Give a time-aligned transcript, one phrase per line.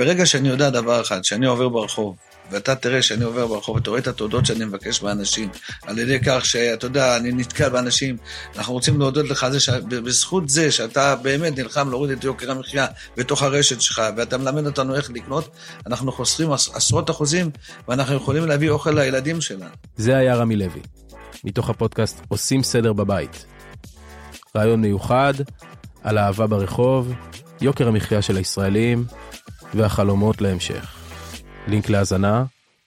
[0.00, 2.16] ברגע שאני יודע דבר אחד, שאני עובר ברחוב,
[2.50, 5.48] ואתה תראה שאני עובר ברחוב, אתה רואה את התודות שאני מבקש מאנשים,
[5.82, 8.16] על ידי כך שאתה יודע, אני נתקל באנשים,
[8.56, 13.42] אנחנו רוצים להודות לך זה שבזכות זה שאתה באמת נלחם להוריד את יוקר המחיה בתוך
[13.42, 15.48] הרשת שלך, ואתה מלמד אותנו איך לקנות,
[15.86, 17.50] אנחנו חוסכים עשרות אחוזים,
[17.88, 19.74] ואנחנו יכולים להביא אוכל לילדים שלנו.
[19.96, 20.80] זה היה רמי לוי,
[21.44, 23.44] מתוך הפודקאסט עושים סדר בבית.
[24.56, 25.34] רעיון מיוחד
[26.02, 27.12] על אהבה ברחוב,
[27.60, 29.04] יוקר המחיה של הישראלים,
[29.74, 30.96] והחלומות להמשך.
[31.66, 32.44] לינק להאזנה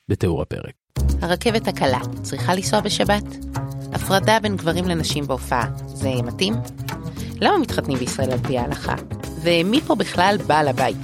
[0.10, 0.74] בתיאור הפרק.
[1.22, 3.24] הרכבת הקלה צריכה לנסוע בשבת?
[3.94, 6.54] הפרדה בין גברים לנשים בהופעה, זה מתאים?
[7.42, 8.96] למה מתחתנים בישראל על פי ההלכה?
[9.44, 10.98] ומי פה בכלל בעל הבית?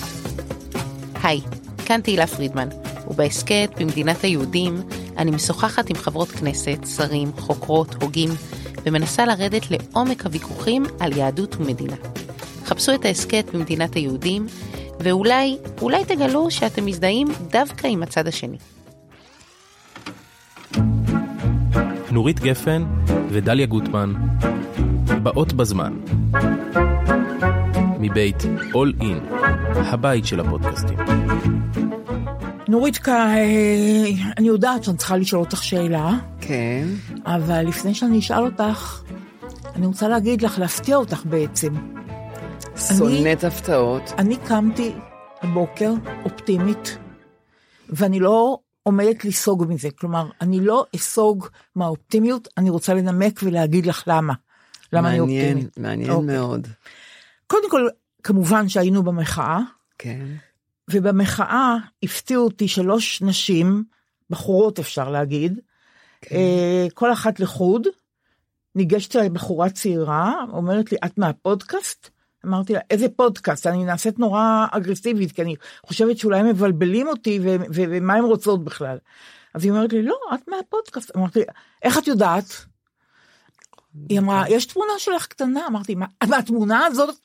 [1.24, 1.42] היי,
[1.86, 2.68] כאן תהילה פרידמן,
[3.08, 4.82] ובהסכת במדינת היהודים
[5.20, 8.30] אני משוחחת עם חברות כנסת, שרים, חוקרות, הוגים,
[8.84, 11.96] ומנסה לרדת לעומק הוויכוחים על יהדות ומדינה.
[12.66, 14.48] חפשו את ההסכת במדינת היהודים,
[15.00, 18.58] ואולי, אולי תגלו שאתם מזדהים דווקא עם הצד השני.
[22.12, 22.86] נורית גפן
[23.30, 24.14] ודליה גוטמן,
[25.24, 25.94] באות בזמן.
[28.00, 29.34] מבית All In,
[29.76, 30.98] הבית של הפודקאסטים.
[32.68, 33.00] נורית,
[34.38, 36.12] אני יודעת שאני צריכה לשאול אותך שאלה.
[36.42, 36.88] כן.
[37.26, 39.02] אבל לפני שאני אשאל אותך,
[39.76, 41.74] אני רוצה להגיד לך, להפתיע אותך בעצם.
[42.80, 44.04] שונאת הפתעות.
[44.18, 44.94] אני קמתי
[45.42, 45.94] הבוקר
[46.26, 46.98] אופטימית,
[47.90, 49.90] ואני לא עומדת לסוג מזה.
[49.92, 54.34] כלומר, אני לא אסוג מהאופטימיות, אני רוצה לנמק ולהגיד לך למה.
[54.94, 55.78] למה מעניין, אני אופטימית.
[55.78, 56.38] מעניין אוקיי.
[56.38, 56.68] מאוד.
[57.48, 57.88] קודם כל,
[58.24, 59.60] כמובן שהיינו במחאה,
[59.98, 60.26] כן.
[60.92, 63.84] ובמחאה הפתיעו אותי שלוש נשים,
[64.30, 65.60] בחורות אפשר להגיד,
[66.22, 66.36] כן.
[66.36, 67.88] אה, כל אחת לחוד,
[68.76, 72.10] ניגשת אליי בחורה צעירה, אומרת לי, את מהפודקאסט?
[72.46, 73.68] אמרתי לה, איזה פודקאסט?
[73.68, 75.56] אני נעשית נורא אגרסיבית, כי אני
[75.86, 78.98] חושבת שאולי הם מבלבלים אותי, ו- ו- ומה הם רוצות בכלל.
[79.54, 81.16] אז היא אומרת לי, לא, את מהפודקאסט.
[81.18, 81.40] אמרתי,
[81.84, 82.66] איך את יודעת?
[84.10, 85.68] היא אמרה, יש תמונה שלך קטנה.
[85.68, 87.16] אמרתי, מה, מהתמונה הזאת?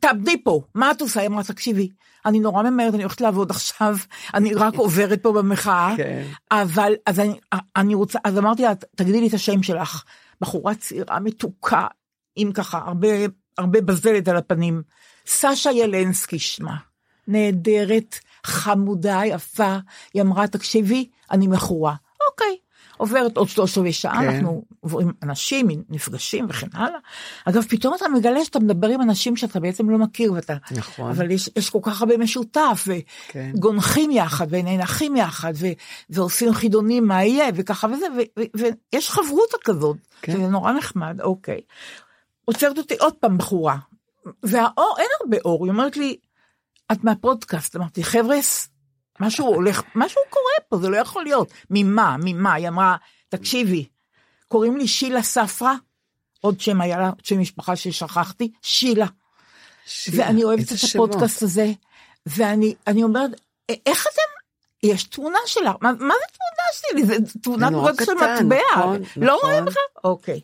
[0.00, 1.20] תעבדי פה, מה את עושה?
[1.20, 1.88] היא אמרה, תקשיבי,
[2.26, 3.96] אני נורא ממהרת, אני הולכת לעבוד עכשיו,
[4.34, 6.22] אני רק עוברת פה במחאה, כן.
[6.50, 7.38] אבל, אז אני,
[7.76, 10.04] אני רוצה, אז אמרתי לה, תגידי לי את השם שלך.
[10.40, 11.86] בחורה צעירה, מתוקה,
[12.36, 13.08] עם ככה הרבה,
[13.58, 14.82] הרבה בזלת על הפנים.
[15.26, 16.76] סשה ילנסקי שמה.
[17.28, 19.76] נהדרת, חמודה, יפה.
[20.14, 21.94] היא אמרה, תקשיבי, אני מכורה.
[22.30, 22.56] אוקיי.
[22.98, 24.28] עוברת עוד שלוש רבעי שעה, כן.
[24.28, 26.98] אנחנו עוברים אנשים, נפגשים וכן הלאה.
[27.44, 30.56] אגב, פתאום אתה מגלה שאתה מדבר עם אנשים שאתה בעצם לא מכיר, ואתה...
[30.70, 31.10] נכון.
[31.10, 32.88] אבל יש, יש כל כך הרבה משותף,
[33.28, 33.50] כן.
[33.54, 35.66] וגונחים יחד, ונאנחים יחד, ו,
[36.10, 38.06] ועושים חידונים מה יהיה, וככה וזה,
[38.54, 40.32] ויש חברותה כזאת, כן.
[40.32, 41.60] שזה נורא נחמד, אוקיי.
[42.48, 43.76] עוצרת אותי עוד פעם בחורה,
[44.42, 46.16] והאור, אין הרבה אור, היא אומרת לי,
[46.92, 48.68] את מהפודקאסט, אמרתי, חבר'ס,
[49.20, 51.52] משהו הולך, משהו קורה פה, זה לא יכול להיות.
[51.70, 52.54] ממה, ממה?
[52.54, 52.96] היא אמרה,
[53.28, 53.86] תקשיבי,
[54.48, 55.72] קוראים לי שילה ספרא,
[56.40, 59.06] עוד שם היה לה, שם משפחה ששכחתי, שילה.
[59.86, 61.10] שילה, ואני אוהבת את שמות.
[61.10, 61.72] הפודקאסט הזה,
[62.26, 63.30] ואני אני אומרת,
[63.70, 64.22] "א- איך אתם,
[64.88, 67.06] יש תמונה שלך, מה, מה זה תמונה שלי?
[67.06, 69.50] זה תמונת נורא גודל של מטבע, נכון, לא נכון.
[69.50, 69.82] רואים בכלל?
[70.04, 70.40] אוקיי.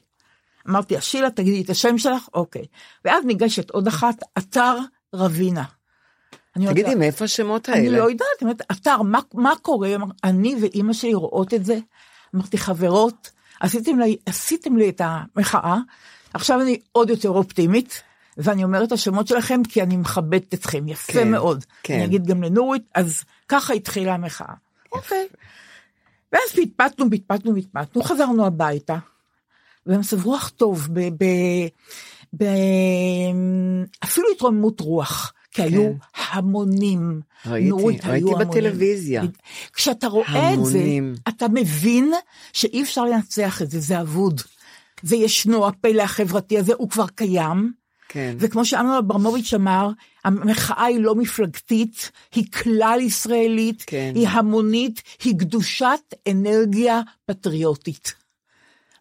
[0.69, 2.29] אמרתי, שילה, תגידי את השם שלך?
[2.35, 2.65] אוקיי.
[3.05, 4.77] ואז ניגשת עוד אחת, אתר
[5.15, 5.65] רבינה.
[6.57, 7.99] אני תגידי, לה, מאיפה השמות אני האלה?
[7.99, 9.97] לא יודעת, אני אומרת, אתר, מה, מה קורה?
[10.25, 11.79] אני ואימא שלי רואות את זה.
[12.35, 13.31] אמרתי, חברות,
[13.61, 15.77] עשיתם לי, עשיתם לי את המחאה,
[16.35, 18.03] עכשיו אני עוד יותר אופטימית,
[18.37, 21.65] ואני אומרת את השמות שלכם כי אני מכבדת אתכם, יפה כן, מאוד.
[21.83, 21.95] כן.
[21.95, 24.55] אני אגיד גם לנורית, אז ככה התחילה המחאה.
[24.93, 25.27] אוקיי.
[26.33, 28.97] ואז פטפטנו, פטפטנו, פטפטנו, חזרנו הביתה,
[29.87, 31.01] במצב רוח טוב, ב...
[31.01, 31.25] ב,
[32.37, 32.45] ב
[34.05, 37.21] אפילו התרוממות רוח, כי היו המונים.
[37.47, 38.49] ראיתי, נורית, ראיתי היו המונים.
[38.49, 39.23] בטלוויזיה.
[39.73, 41.15] כשאתה רואה את זה, המונים.
[41.29, 42.13] אתה מבין
[42.53, 44.41] שאי אפשר לנצח את זה, זה אבוד.
[45.03, 47.73] זה ישנו, הפלא החברתי הזה, הוא כבר קיים.
[48.09, 48.37] כן.
[48.39, 49.91] וכמו שאמנון אברמוביץ' אמר,
[50.25, 54.13] המחאה היא לא מפלגתית, היא כלל ישראלית, כן.
[54.15, 58.15] היא המונית, היא קדושת אנרגיה פטריוטית.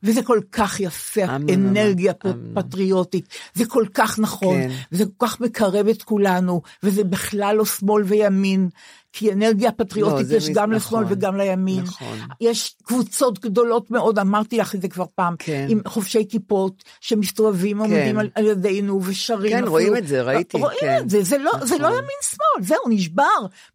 [0.04, 2.52] וזה כל כך יפה, אמנון, אנרגיה אמנון.
[2.56, 4.70] פטריוטית, זה כל כך נכון, כן.
[4.92, 8.70] וזה כל כך מקרב את כולנו, וזה בכלל לא שמאל וימין,
[9.14, 11.84] כי אנרגיה פטריוטית לא, יש מז- גם נכון, לשמאל וגם לימין.
[11.84, 12.18] נכון.
[12.42, 15.68] יש קבוצות גדולות מאוד, אמרתי לך את זה כבר פעם, כן.
[15.70, 19.50] עם חובשי כיפות שמסתובבים, עומדים על, על ידינו ושרים.
[19.52, 19.72] כן, אפילו.
[19.72, 20.98] רואים את זה, ראיתי, רואים כן.
[21.02, 21.92] את זה, זה לא, זה לא נכון.
[21.98, 23.24] ימין שמאל, זהו, נשבר,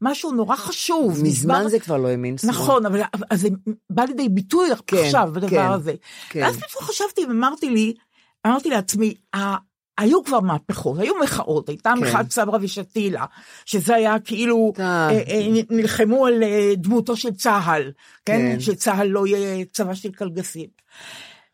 [0.02, 1.22] משהו נורא חשוב.
[1.24, 2.52] מזמן נשבר- זה כבר לא ימין שמאל.
[2.52, 3.00] נכון, אבל
[3.34, 3.48] זה
[3.90, 5.94] בא לידי ביטוי כן, עכשיו בדבר כן, הזה.
[6.30, 6.40] כן.
[6.42, 7.94] ואז פתאום חשבתי ואמרתי לי,
[8.46, 9.14] אמרתי לעצמי,
[9.98, 12.04] היו כבר מהפכות, היו מחאות, הייתה כן.
[12.04, 13.24] מחאת סברה ושתילה,
[13.64, 14.72] שזה היה כאילו.
[14.78, 17.92] אה, אה, נלחמו על אה, דמותו של צה"ל,
[18.24, 18.52] כן?
[18.52, 18.60] כן.
[18.60, 20.68] שצה"ל לא יהיה צבא של קלגסים.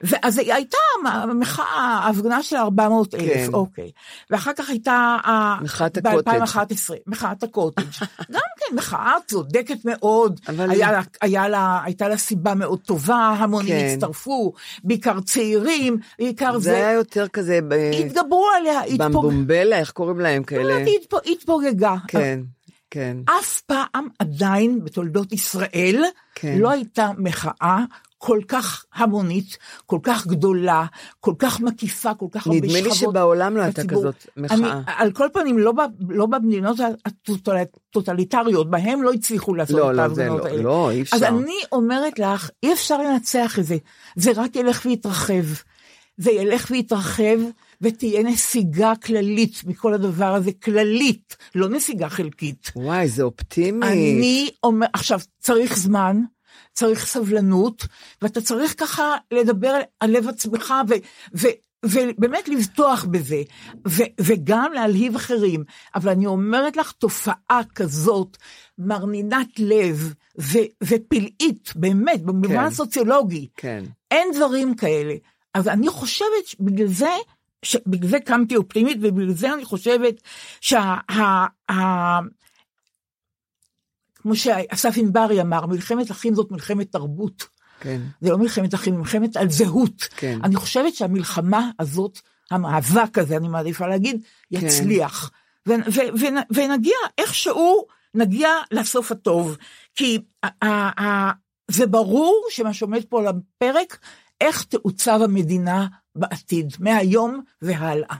[0.02, 1.64] ואז הייתה המחאה,
[2.04, 3.48] ההפגנה של 400 אלף, כן.
[3.54, 3.90] אוקיי.
[4.30, 5.16] ואחר כך הייתה...
[5.62, 6.28] מחאת הקוטג'.
[6.28, 7.82] ב-2011, מחאת הקוטג'.
[8.30, 10.40] גם כן, מחאה צודקת מאוד.
[10.48, 13.88] אבל- היה לה, היה לה, הייתה לה סיבה מאוד טובה, המונים כן.
[13.94, 14.52] הצטרפו,
[14.84, 16.76] בעיקר צעירים, בעיקר זה זה.
[16.76, 18.98] היה יותר כזה ב- התגברו עליה, התפוג...
[19.02, 20.84] במבומבלה, איך קוראים להם כאלה?
[20.84, 21.94] התפ- התפוגגה.
[22.08, 22.40] כן,
[22.90, 23.16] כן.
[23.40, 26.04] אף פעם עדיין בתולדות ישראל
[26.34, 26.56] כן.
[26.58, 27.78] לא הייתה מחאה
[28.26, 30.84] כל כך המונית, כל כך גדולה,
[31.20, 32.92] כל כך מקיפה, כל כך הרבה נדמה שכבות.
[32.92, 33.84] לי שבעולם לא הייתה.
[33.84, 34.56] כזאת מחאה.
[34.56, 35.72] אני, על כל פנים, לא,
[36.08, 36.76] לא במדינות
[37.06, 40.62] הטוטליטריות, בהם לא הצליחו לעשות לא, את לא, ההפגנות לא, האלה.
[40.62, 41.16] לא, אי אפשר.
[41.16, 43.76] אז אני אומרת לך, אי אפשר לנצח את זה,
[44.16, 45.44] זה רק ילך ויתרחב.
[46.16, 47.38] זה ילך ויתרחב,
[47.80, 52.72] ותהיה נסיגה כללית מכל הדבר הזה, כללית, לא נסיגה חלקית.
[52.76, 53.86] וואי, זה אופטימי.
[53.86, 56.20] אני אומר, עכשיו, צריך זמן,
[56.74, 57.86] צריך סבלנות,
[58.22, 60.94] ואתה צריך ככה לדבר על לב עצמך, ו,
[61.36, 61.46] ו,
[61.84, 63.42] ובאמת לבטוח בזה,
[63.88, 65.64] ו, וגם להלהיב אחרים.
[65.94, 68.36] אבל אני אומרת לך, תופעה כזאת,
[68.78, 72.58] מרנינת לב ו, ופלאית, באמת, במובן כן.
[72.58, 73.84] הסוציולוגי, כן.
[74.10, 75.14] אין דברים כאלה.
[75.54, 77.10] אז אני חושבת שבגלל זה,
[77.62, 80.14] שבגלל זה קמתי אופטימית, ובגלל זה אני חושבת
[80.60, 80.94] שה...
[84.24, 87.44] כמו שאסף ענברי אמר, מלחמת אחים זאת מלחמת תרבות.
[87.80, 88.00] כן.
[88.20, 90.02] זה לא מלחמת אחים, מלחמת על זהות.
[90.16, 90.38] כן.
[90.44, 92.18] אני חושבת שהמלחמה הזאת,
[92.50, 94.66] המאבק הזה, אני מעדיפה להגיד, כן.
[94.66, 95.30] יצליח.
[95.68, 99.56] ו- ו- ו- ונגיע, איכשהו נגיע לסוף הטוב.
[99.94, 100.18] כי
[101.70, 103.98] זה ברור שמה שעומד פה על הפרק,
[104.40, 105.86] איך תעוצב המדינה
[106.16, 108.16] בעתיד, מהיום והלאה.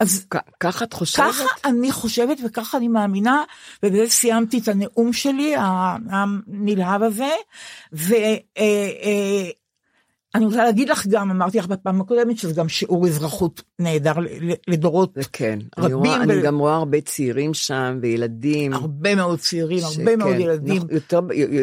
[0.00, 0.26] אז
[0.60, 1.24] ככה את חושבת?
[1.26, 3.42] ככה אני חושבת וככה אני מאמינה,
[3.82, 7.30] ובזה סיימתי את הנאום שלי, ה- הנלהב הזה,
[7.92, 9.52] ואני
[10.44, 14.12] רוצה להגיד לך גם, אמרתי לך בפעם הקודמת, שזה גם שיעור אזרחות נהדר
[14.68, 15.58] לדורות כן.
[15.78, 18.72] אני, רבים, רואה, אני ו- גם רואה הרבה צעירים שם, וילדים.
[18.72, 21.20] הרבה מאוד צעירים, הרבה שכן, מאוד ילדים, נכון, יותר,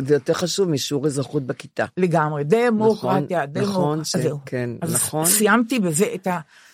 [0.08, 1.86] זה יותר חשוב משיעור אזרחות בכיתה.
[1.98, 3.62] לגמרי, דמוקרטיה, נכון, דמוקרטיה.
[3.62, 4.38] נכון, אז ש- זהו.
[4.46, 5.26] כן, אז נכון.
[5.26, 6.28] סיימתי בזה את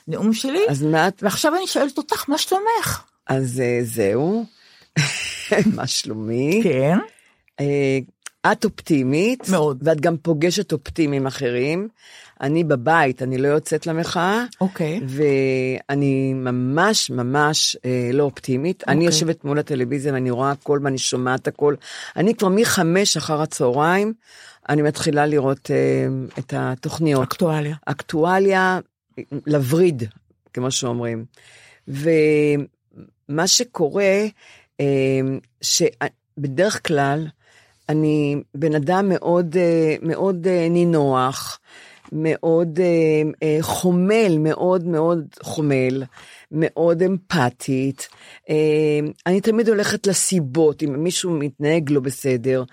[0.08, 1.24] הנאום שלי, אז את...
[1.24, 3.04] ועכשיו אני שואלת אותך, מה שלומך?
[3.28, 4.46] אז אה, זהו.
[5.76, 6.62] מה שלומי?
[6.64, 6.98] כן,
[7.60, 8.00] אה,
[8.52, 9.50] את אופטימית.
[9.50, 9.80] מאוד.
[9.82, 11.88] ואת גם פוגשת אופטימיים אחרים.
[12.42, 14.46] אני בבית, אני לא יוצאת למחאה.
[14.62, 15.00] אוקיי.
[15.08, 18.84] ואני ממש ממש אה, לא אופטימית.
[18.88, 19.06] אני אוקיי.
[19.06, 21.76] יושבת מול הטלוויזיה ואני רואה הכל ואני שומעת הכל.
[22.16, 24.14] אני כבר מחמש אחר הצהריים,
[24.70, 26.08] אני מתחילה לראות אה,
[26.40, 27.24] את התוכניות.
[27.24, 27.76] אקטואליה.
[27.86, 28.80] אקטואליה,
[29.48, 30.04] לווריד,
[30.54, 31.26] כמו שאומרים.
[31.88, 34.26] ומה שקורה,
[34.80, 35.20] אה,
[35.62, 37.28] שבדרך כלל
[37.90, 41.60] אני בן אדם מאוד, אה, מאוד אה, נינוח,
[42.12, 42.80] מאוד
[43.62, 46.04] חומל, מאוד מאוד חומל,
[46.52, 48.08] מאוד אמפתית.
[48.50, 52.64] אה, אני תמיד הולכת לסיבות, אם מישהו מתנהג לא בסדר,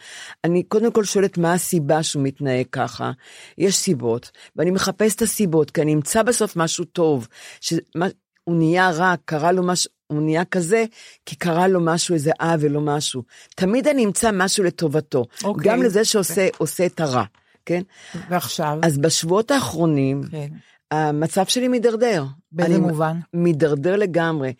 [0.45, 3.13] אני קודם כל שואלת מה הסיבה שהוא מתנהג ככה.
[3.59, 7.29] יש סיבות, ואני מחפשת את הסיבות, כי אני אמצא בסוף משהו טוב,
[7.61, 8.07] שמה,
[8.45, 10.85] הוא נהיה רע, קרה לו משהו, הוא נהיה כזה,
[11.27, 13.23] כי קרה לו משהו, איזה עוול או משהו.
[13.57, 15.73] תמיד אני אמצא משהו לטובתו, אוקיי.
[15.73, 17.25] גם לזה שעושה עושה את הרע.
[17.67, 17.83] כן?
[18.29, 18.79] ועכשיו?
[18.83, 20.49] אז בשבועות האחרונים, כן.
[20.91, 22.25] המצב שלי מידרדר.
[22.53, 23.17] באיזה מובן?
[23.35, 24.53] מידרדר לגמרי.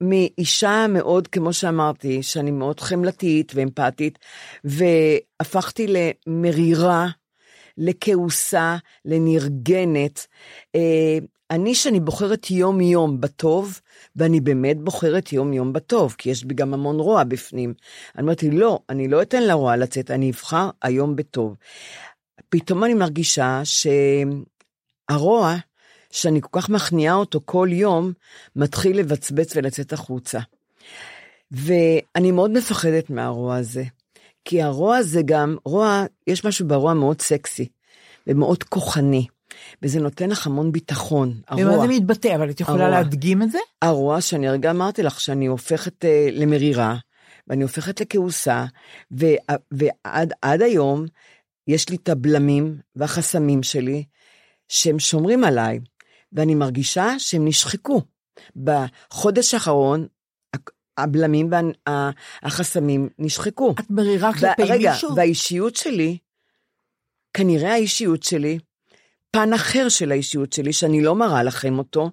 [0.00, 4.18] מאישה מאוד, כמו שאמרתי, שאני מאוד חמלתית ואמפתית,
[4.64, 7.08] והפכתי למרירה,
[7.78, 10.26] לכעוסה, לנרגנת.
[10.74, 11.18] אה,
[11.50, 13.80] אני שאני בוחרת יום-יום בטוב,
[14.16, 17.74] ואני באמת בוחרת יום-יום בטוב, כי יש בי גם המון רוע בפנים.
[18.16, 21.56] אני אמרתי, לא, אני לא אתן לרוע לצאת, אני אבחר היום בטוב.
[22.48, 23.60] פתאום אני מרגישה
[25.12, 25.56] שהרוע,
[26.10, 28.12] שאני כל כך מכניעה אותו כל יום,
[28.56, 30.38] מתחיל לבצבץ ולצאת החוצה.
[31.50, 33.84] ואני מאוד מפחדת מהרוע הזה.
[34.44, 37.68] כי הרוע הזה גם, רוע, יש משהו ברוע מאוד סקסי
[38.26, 39.26] ומאוד כוחני,
[39.82, 41.86] וזה נותן לך המון ביטחון, במה הרוע.
[41.86, 42.34] זה מתבטא?
[42.36, 42.98] אבל את יכולה הרוע.
[42.98, 43.58] להדגים את זה?
[43.82, 46.96] הרוע שאני הרגע אמרתי לך שאני הופכת אה, למרירה,
[47.48, 48.64] ואני הופכת לכעוסה,
[49.20, 51.06] ו- ועד עד היום
[51.68, 54.04] יש לי את הבלמים והחסמים שלי,
[54.72, 55.80] שהם שומרים עליי,
[56.32, 58.02] ואני מרגישה שהם נשחקו.
[58.56, 60.06] בחודש האחרון,
[60.98, 61.50] הבלמים
[62.42, 63.74] והחסמים נשחקו.
[63.80, 65.16] את מרירה כלפי רגע, מישהו?
[65.16, 66.18] והאישיות שלי,
[67.34, 68.58] כנראה האישיות שלי,
[69.30, 72.10] פן אחר של האישיות שלי, שאני לא מראה לכם אותו,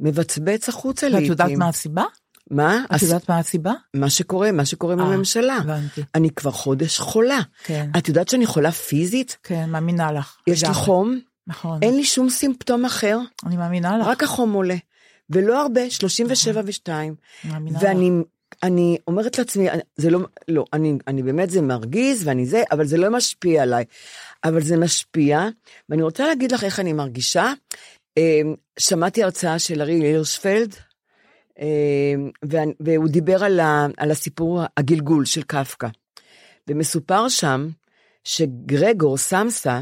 [0.00, 1.30] מבצבץ החוצה ואת לעיתים.
[1.30, 2.04] יודעת מה הסיבה?
[2.50, 2.84] מה?
[2.84, 3.72] את הס- יודעת מה הסיבה?
[3.94, 5.56] מה שקורה, מה שקורה אה, בממשלה.
[5.56, 6.02] הבנתי.
[6.14, 7.38] אני כבר חודש חולה.
[7.64, 9.38] כן, את יודעת שאני חולה פיזית?
[9.42, 10.36] כן, מאמינה לך.
[10.46, 10.74] יש לי.
[10.74, 14.06] חום, נכון, אין לי שום סימפטום אחר, אני מאמינה לך.
[14.06, 14.76] רק החום עולה.
[15.30, 16.88] ולא הרבה, 37 ו-2.
[17.44, 17.84] מאמינה לך.
[17.84, 18.10] ואני
[18.62, 20.18] אני אומרת לעצמי, זה לא,
[20.48, 23.84] לא, אני, אני באמת, זה מרגיז ואני זה, אבל זה לא משפיע עליי.
[24.44, 25.48] אבל זה משפיע,
[25.88, 27.52] ואני רוצה להגיד לך איך אני מרגישה.
[28.18, 28.40] אה,
[28.78, 30.74] שמעתי הרצאה של ארי הירשפלד,
[32.42, 35.88] ואני- והוא דיבר על, ה, על הסיפור הגלגול של קפקא.
[36.68, 37.68] ומסופר שם
[38.24, 39.80] שגרגור סמסה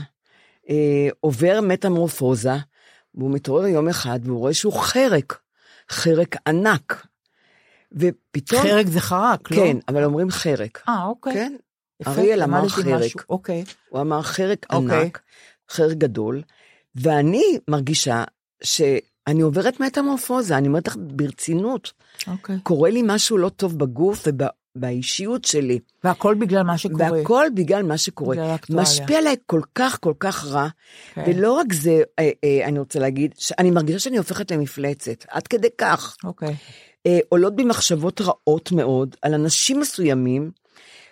[0.71, 2.53] אה, עובר מטמורפוזה,
[3.15, 5.39] והוא מתעורר יום אחד והוא רואה שהוא חרק,
[5.91, 7.07] חרק ענק.
[7.93, 8.63] ופתאום...
[8.63, 9.57] חרק זה חרק, לא?
[9.57, 10.83] כן, אבל אומרים חרק.
[10.89, 11.35] אה, אוקיי.
[11.35, 11.57] כן,
[12.07, 12.87] אריאל אמר חרק.
[12.87, 13.21] משהו.
[13.29, 13.65] אוקיי.
[13.89, 15.03] הוא אמר חרק אוקיי.
[15.03, 15.21] ענק,
[15.71, 16.43] חרק גדול,
[16.95, 18.25] ואני מרגישה
[18.63, 21.93] שאני עוברת מטמורפוזה, אני אומרת לך ברצינות,
[22.27, 22.57] אוקיי.
[22.63, 24.29] קורה לי משהו לא טוב בגוף
[24.77, 27.13] ובאישיות שלי, והכל בגלל מה שקורה.
[27.13, 28.37] והכל בגלל מה שקורה.
[28.37, 28.83] בגלל האקטואליה.
[28.83, 30.69] משפיע עליי כל כך כל כך רע,
[31.15, 31.25] כן.
[31.27, 35.69] ולא רק זה, אה, אה, אני רוצה להגיד, שאני מרגישה שאני הופכת למפלצת, עד כדי
[35.79, 36.17] כך.
[36.25, 36.57] אוקיי.
[37.07, 40.51] אה, עולות בי מחשבות רעות מאוד על אנשים מסוימים,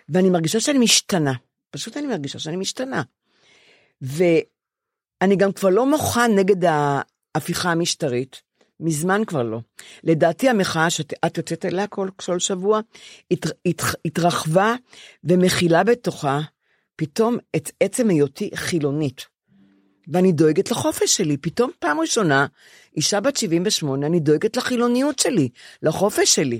[0.09, 1.33] ואני מרגישה שאני משתנה.
[1.71, 3.01] פשוט אני מרגישה שאני משתנה.
[4.01, 8.41] ואני גם כבר לא מוחה נגד ההפיכה המשטרית,
[8.79, 9.59] מזמן כבר לא.
[10.03, 12.79] לדעתי המחאה שאת יוצאת אליה כל, כל שבוע,
[13.31, 14.75] הת, הת, התרחבה
[15.23, 16.39] ומכילה בתוכה
[16.95, 19.25] פתאום את עצם היותי חילונית.
[20.07, 21.37] ואני דואגת לחופש שלי.
[21.37, 22.45] פתאום פעם ראשונה,
[22.97, 25.49] אישה בת 78, אני דואגת לחילוניות שלי,
[25.83, 26.59] לחופש שלי.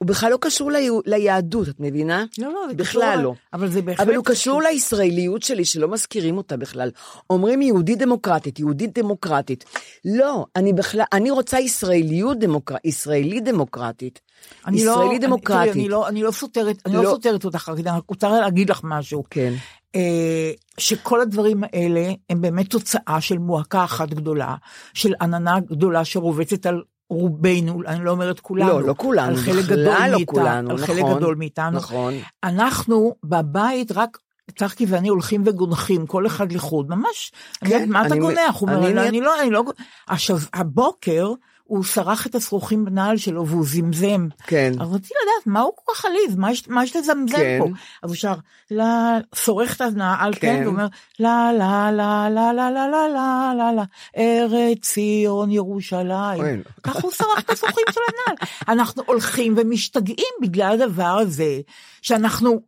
[0.00, 2.24] והוא בכלל לא קשור ליהו- ליהדות, את מבינה?
[2.38, 3.34] לא, לא, זה בכלל קשור, לא.
[3.52, 4.06] אבל זה בהחלט...
[4.06, 6.90] אבל הוא קשור לישראליות שלי, שלא מזכירים אותה בכלל.
[7.30, 9.64] אומרים יהודית דמוקרטית, יהודית דמוקרטית.
[10.04, 14.20] לא, אני בכלל, אני רוצה ישראליות דמוקרטית, ישראלית דמוקרטית.
[14.66, 15.72] אני לא- ישראלית אני- דמוקרטית.
[15.72, 17.10] תראי, אני לא- אני לא סותרת, אני לא לא.
[17.10, 19.24] סותרת אותך, אני רק רוצה להגיד לך משהו.
[19.30, 19.52] כן.
[19.94, 24.54] אה, שכל הדברים האלה הם באמת תוצאה של מועקה אחת גדולה,
[24.94, 29.64] של עננה גדולה שרובצת על רובנו, אני לא אומרת כולנו, לא, לא כולנו, על חלק
[29.64, 31.76] גדול לא מאיתנו, כולנו, על חלק נכון, גדול מאיתנו.
[31.76, 32.14] נכון.
[32.44, 34.18] אנחנו בבית רק,
[34.58, 37.32] צחקי ואני הולכים וגונחים, כל אחד לחוד, ממש,
[37.62, 38.56] אני כן, יודעת, מה אתה אני- גונח?
[38.58, 39.62] הוא אומר, אני- "לא, אני לא, אני לא,
[40.06, 41.32] עכשיו, הבוקר,
[41.66, 44.28] הוא סרח את השרוכים בנעל שלו והוא זמזם.
[44.46, 44.72] כן.
[44.80, 47.58] אז רציתי לדעת מה הוא כל כך עליז, מה יש, מה יש לזמזם כן.
[47.60, 47.68] פה?
[48.02, 48.34] אז הוא שר,
[48.70, 50.66] לה, שורך את הנעל, כן, כן.
[50.66, 50.86] ואומר,
[51.18, 53.84] לה לה לה לה לה לה לה לה לה לה,
[54.16, 56.44] ארץ ציון ירושלים.
[56.44, 56.62] לא.
[56.82, 58.48] ככה הוא שרח את השרוכים של הנעל.
[58.68, 61.60] אנחנו הולכים ומשתגעים בגלל הדבר הזה,
[62.02, 62.60] שאנחנו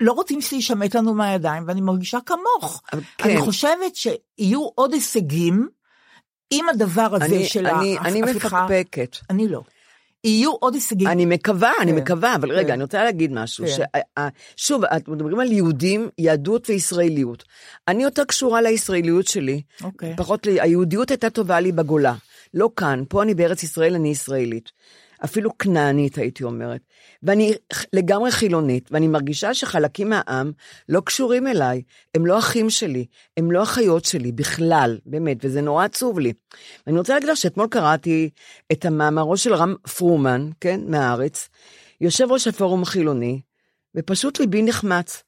[0.00, 2.82] לא רוצים שיישמט לנו מהידיים, ואני מרגישה כמוך.
[2.92, 3.40] אבל אני כן.
[3.40, 5.68] חושבת שיהיו עוד הישגים
[6.50, 8.64] עם הדבר הזה אני- של אני- אני ההפיכה.
[8.66, 9.16] מפקפקת.
[9.30, 9.60] אני לא.
[10.24, 11.08] יהיו עוד הישגים.
[11.08, 12.72] אני מקווה, אני כן, מקווה, אבל רגע, כן.
[12.72, 13.64] אני רוצה להגיד משהו.
[13.66, 13.72] כן.
[13.72, 14.20] ש-
[14.66, 17.44] שוב, אתם מדברים על יהודים, יהדות וישראליות.
[17.88, 19.62] אני יותר קשורה לישראליות שלי.
[19.82, 20.14] אוקיי.
[20.16, 22.14] פחות, היהודיות הייתה טובה לי בגולה.
[22.54, 24.70] לא כאן, פה אני בארץ ישראל, אני ישראלית.
[25.24, 26.80] אפילו כנענית, הייתי אומרת.
[27.22, 27.52] ואני
[27.92, 30.52] לגמרי חילונית, ואני מרגישה שחלקים מהעם
[30.88, 31.82] לא קשורים אליי.
[32.14, 36.32] הם לא אחים שלי, הם לא אחיות שלי בכלל, באמת, וזה נורא עצוב לי.
[36.86, 38.30] ואני רוצה להגיד לך שאתמול קראתי
[38.72, 41.48] את המאמרו של רם פרומן, כן, מהארץ,
[42.00, 43.40] יושב ראש הפורום החילוני,
[43.94, 45.22] ופשוט ליבי נחמץ.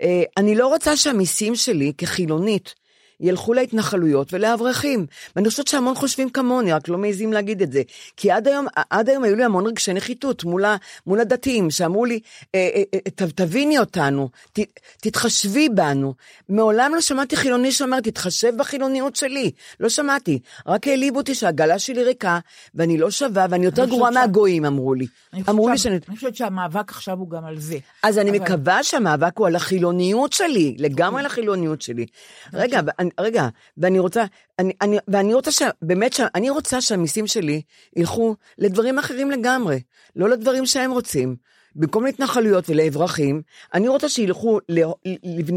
[0.00, 2.74] אה, אני לא רוצה שהמיסים שלי כחילונית
[3.20, 5.06] ילכו להתנחלויות ולאברכים.
[5.36, 7.82] ואני חושבת שהמון חושבים כמוני, רק לא מעזים להגיד את זה.
[8.16, 10.64] כי עד היום, עד היום היו לי המון רגשי נחיתות מול,
[11.06, 12.20] מול הדתיים, שאמרו לי,
[12.54, 12.82] אה, אה,
[13.22, 14.58] אה, תביני אותנו, ת,
[15.00, 16.14] תתחשבי בנו.
[16.48, 19.50] מעולם לא שמעתי חילוני שאומר, תתחשב בחילוניות שלי.
[19.80, 20.38] לא שמעתי.
[20.66, 22.38] רק העליבו אותי שהעגלה שלי ריקה,
[22.74, 25.06] ואני לא שווה, ואני יותר אני גרועה שה- מהגויים, אמרו לי.
[25.32, 25.98] אני אמרו לי שאני...
[26.08, 27.78] אני חושבת שהמאבק עכשיו הוא גם על זה.
[28.02, 32.06] אז אני אבל- מקווה שהמאבק הוא על החילוניות שלי, לגמרי על החילוניות שלי.
[32.54, 34.24] רגע, ואני- רגע, ואני רוצה,
[34.58, 35.62] אני, אני, ואני רוצה ש...
[35.82, 37.62] באמת, ש, אני רוצה שהמיסים שלי
[37.96, 39.80] ילכו לדברים אחרים לגמרי,
[40.16, 41.36] לא לדברים שהם רוצים.
[41.76, 43.42] במקום להתנחלויות ולאברכים,
[43.74, 44.58] אני רוצה שילכו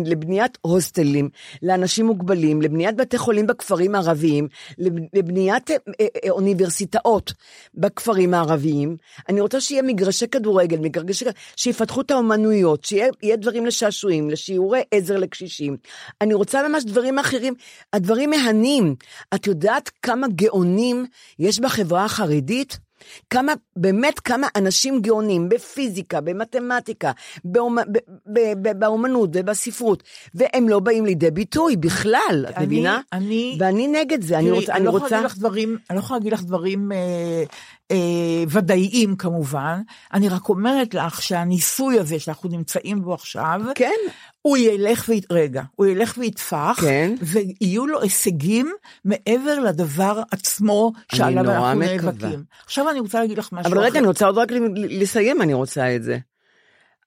[0.06, 1.30] לבניית הוסטלים
[1.62, 4.48] לאנשים מוגבלים, לבניית בתי חולים בכפרים הערביים,
[4.78, 7.34] לב- לבניית אה, אה, אה, אוניברסיטאות
[7.76, 8.98] בכפרים הערביים.
[9.30, 11.26] אני רוצה שיהיה מגרשי כדורגל, מגרשי...
[11.56, 15.78] שיפתחו את האומנויות, שיהיה יהיה דברים לשעשועים, לשיעורי עזר לקשישים.
[16.22, 17.54] אני רוצה ממש דברים אחרים,
[17.94, 18.96] הדברים מהנים.
[19.36, 21.06] את יודעת כמה גאונים
[21.40, 22.87] יש בחברה החרדית?
[23.30, 27.12] כמה, באמת כמה אנשים גאונים בפיזיקה, במתמטיקה,
[27.46, 27.76] באומ...
[27.78, 27.98] ב...
[28.34, 28.40] ב...
[28.62, 28.80] ב...
[28.80, 30.04] באומנות ובספרות,
[30.36, 33.02] והם לא באים לידי ביטוי בכלל, את אני- מבינה?
[33.14, 34.72] אני- ואני נגד זה, אני תראי, רוצה...
[34.72, 35.12] אני אני לא יכולה.
[35.12, 37.44] להגיד לך דברים, אני לא יכולה להגיד לך דברים אה,
[37.92, 39.82] אה, ודאיים כמובן,
[40.14, 43.96] אני רק אומרת לך שהניסוי הזה שאנחנו נמצאים בו עכשיו, כן,
[44.42, 45.26] הוא ילך וית...
[45.32, 47.16] רגע, הוא ילך ויתפח, כן.
[47.22, 48.74] ויהיו לו הישגים
[49.06, 52.12] מעבר לדבר עצמו שעליו נורא אנחנו מקווה.
[52.12, 52.44] נאבקים.
[52.66, 54.00] עכשיו אני רוצה להגיד לך משהו אבל רגע, אחר.
[54.00, 56.18] אני רוצה עוד רק לסיים, אני רוצה את זה.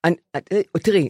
[0.05, 0.41] אני, אה,
[0.83, 1.09] תראי,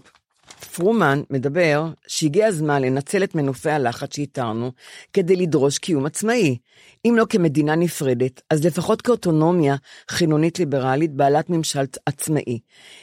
[0.64, 4.72] פרומן מדבר שהגיע הזמן לנצל את מנופי הלחץ שאיתרנו
[5.12, 6.56] כדי לדרוש קיום עצמאי.
[7.04, 9.76] אם לא כמדינה נפרדת, אז לפחות כאוטונומיה
[10.10, 12.58] חילונית ליברלית בעלת ממשל עצמאי.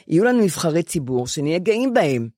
[0.08, 2.28] יהיו לנו נבחרי ציבור שנהיה גאים בהם.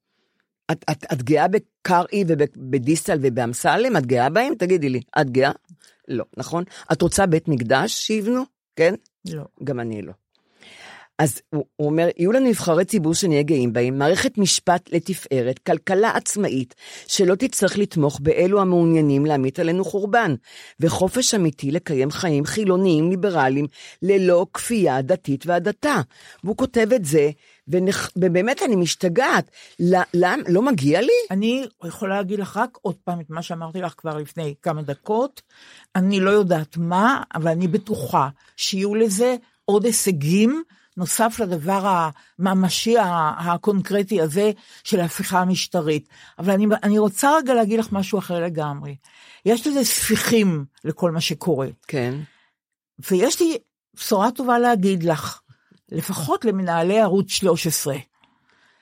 [0.73, 3.97] את, את, את גאה בקרעי ובדיסטל ובאמסלם?
[3.97, 4.55] את גאה בהם?
[4.55, 5.51] תגידי לי, את גאה?
[6.09, 6.65] לא, נכון?
[6.93, 8.43] את רוצה בית מקדש שיבנו?
[8.77, 8.95] כן?
[9.29, 9.45] לא.
[9.65, 10.13] גם אני לא.
[11.21, 16.11] אז הוא, הוא אומר, יהיו לנו נבחרי ציבור שנהיה גאים בהם, מערכת משפט לתפארת, כלכלה
[16.11, 16.75] עצמאית,
[17.07, 20.35] שלא תצטרך לתמוך באלו המעוניינים להמיט עלינו חורבן,
[20.81, 23.67] וחופש אמיתי לקיים חיים חילוניים ליברליים,
[24.03, 26.01] ללא כפייה דתית והדתה.
[26.45, 27.31] והוא כותב את זה,
[27.69, 28.11] ונכ...
[28.17, 29.51] ובאמת אני משתגעת.
[30.15, 30.43] למה?
[30.49, 31.13] לא מגיע לי?
[31.31, 35.43] אני יכולה להגיד לך רק עוד פעם את מה שאמרתי לך כבר לפני כמה דקות.
[35.97, 40.63] אני לא יודעת מה, אבל אני בטוחה שיהיו לזה עוד הישגים.
[40.97, 42.95] נוסף לדבר הממשי
[43.39, 44.51] הקונקרטי הזה
[44.85, 46.09] של ההפיכה המשטרית.
[46.39, 48.97] אבל אני, אני רוצה רגע להגיד לך משהו אחר לגמרי.
[49.47, 51.69] יש לזה ספיחים לכל מה שקורה.
[51.89, 52.15] כן.
[53.11, 53.59] ויש לי
[53.95, 55.41] בשורה טובה להגיד לך,
[55.93, 57.97] לפחות למנהלי ערוץ 13.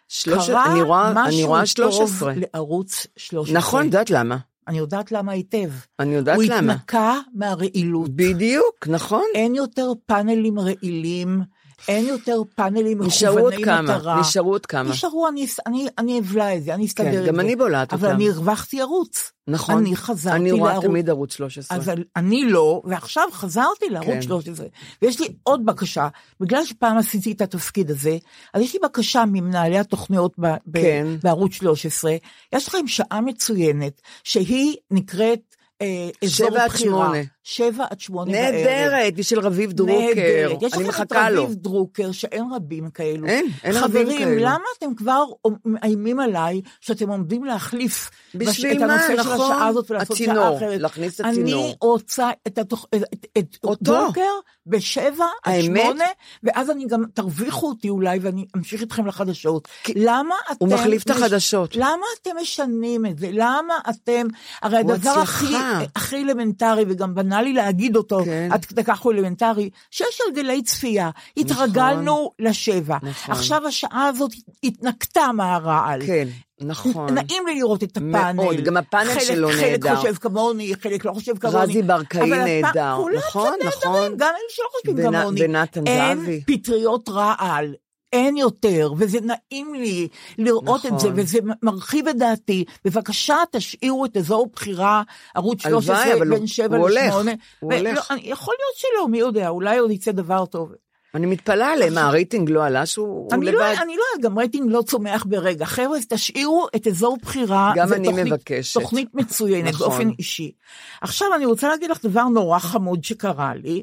[0.09, 0.51] שלוש...
[0.51, 2.35] קרה אני רואה, משהו אני רואה 13.
[2.35, 3.59] טוב לערוץ 13.
[3.59, 4.37] נכון, יודעת למה.
[4.69, 5.71] אני יודעת למה היטב.
[5.99, 6.57] אני יודעת הוא למה.
[6.57, 8.11] הוא התנקה מהרעילות.
[8.11, 9.25] בדיוק, נכון.
[9.35, 11.43] אין יותר פאנלים רעילים,
[11.89, 13.65] אין יותר פאנלים מכווני מטרה.
[13.65, 14.21] כמה, מטרה.
[14.21, 14.91] נשארו עוד כמה.
[14.91, 17.29] נשארו, אני, אני, אני אבלע את זה, אני כן, אסתדר כן, את זה.
[17.29, 18.05] גם אני בולעת אותם.
[18.05, 19.33] אבל אני הרווחתי ערוץ.
[19.49, 19.79] נכון.
[19.79, 20.51] אני חזרתי לערוץ.
[20.51, 20.87] אני רואה לערוץ.
[20.87, 21.79] תמיד ערוץ 13.
[21.79, 24.23] אז אני לא, ועכשיו חזרתי לערוץ כן.
[24.23, 24.67] 13.
[25.03, 26.09] ויש לי עוד בקשה,
[26.41, 28.17] בגלל שפעם עשיתי את התפקיד הזה,
[28.55, 31.07] אז יש לי בקשה ממנהלי התוכניות ב, ב, כן.
[31.23, 32.17] בערוץ 13,
[32.53, 36.69] יש לכם שעה מצוינת, שהיא נקראת אה, אזור בחירה.
[36.69, 37.19] 7 עד 8.
[37.51, 38.55] שבע עד שמונה בערב.
[38.55, 39.95] נהדרת, בשביל רביב דרוקר.
[39.95, 40.63] נהדרת.
[40.63, 41.13] יש לכם את.
[41.13, 43.27] רביב דרוקר, שאין רבים כאלו.
[43.27, 44.41] אין, אין רבים חברים, כאלו.
[44.41, 45.25] למה אתם כבר
[45.65, 48.95] מאיימים עליי שאתם עומדים להחליף בשביל את מה?
[48.95, 49.53] הנושא של נכון.
[49.53, 50.81] השעה הזאת ולעשות שעה הצינור, אחרת?
[50.81, 51.65] להכניס את הצינור.
[51.65, 52.87] אני רוצה את, התוכ...
[52.95, 53.85] את, את אותו.
[53.85, 54.31] דרוקר
[54.67, 55.61] בשבע עד?
[55.61, 56.05] שמונה,
[56.43, 59.69] ואז אני גם, תרוויחו אותי אולי ואני אמשיך איתכם לחדשות.
[59.97, 60.57] למה אתם...
[60.59, 61.77] הוא מחליף את החדשות.
[61.77, 63.29] למה אתם משנים את זה?
[63.33, 64.27] למה אתם...
[64.63, 65.55] הרי הדבר הכי.
[65.97, 68.49] הכי אלמנטרי, וגם בנה לי להגיד אותו, כן.
[68.53, 71.11] עד כדי כך הוא אלמנטרי, שיש הרגלי צפייה.
[71.37, 72.97] התרגלנו לשבע.
[73.03, 73.35] נכון.
[73.35, 74.31] עכשיו השעה הזאת
[74.65, 76.01] התנקתה מהרעל.
[76.07, 76.29] כן,
[76.61, 77.15] נכון.
[77.15, 78.33] נעים לי לראות את הפאנל.
[78.33, 79.89] מאוד, גם הפאנל חלק, שלו נהדר.
[79.89, 81.57] חלק חושב כמוני, חלק לא חושב כמוני.
[81.59, 83.93] רזי ברקאי אבל הפ- נהדר, כולם נכון, נכון.
[83.93, 85.41] נהדרים, גם אלה שלא חושבים ונ- כמוני.
[85.45, 86.41] ונתן אין זהבי.
[86.47, 87.75] פטריות רעל.
[88.13, 90.95] אין יותר, וזה נעים לי לראות נכון.
[90.95, 92.65] את זה, וזה מרחיב את דעתי.
[92.85, 95.03] בבקשה, תשאירו את אזור בחירה,
[95.35, 97.31] ערוץ הלוואי, 13, אבל הוא- בין 7 הוא הולך, ל-8.
[97.61, 98.13] הוא הולך.
[98.23, 100.73] יכול להיות שלא, מי יודע, אולי עוד יצא דבר טוב.
[101.15, 103.75] אני מתפלאה עליהם, מה, הרייטינג לא עלה שהוא הוא אני לא, לבד?
[103.83, 105.65] אני לא יודעת, גם רייטינג לא צומח ברגע.
[105.65, 107.73] חבר'ה, תשאירו את אזור בחירה.
[107.77, 108.81] גם אני תוכנית, מבקשת.
[108.81, 109.89] תוכנית מצוינת נכון.
[109.89, 110.53] באופן אישי.
[111.01, 113.83] עכשיו אני רוצה להגיד לך דבר נורא חמוד שקרה לי,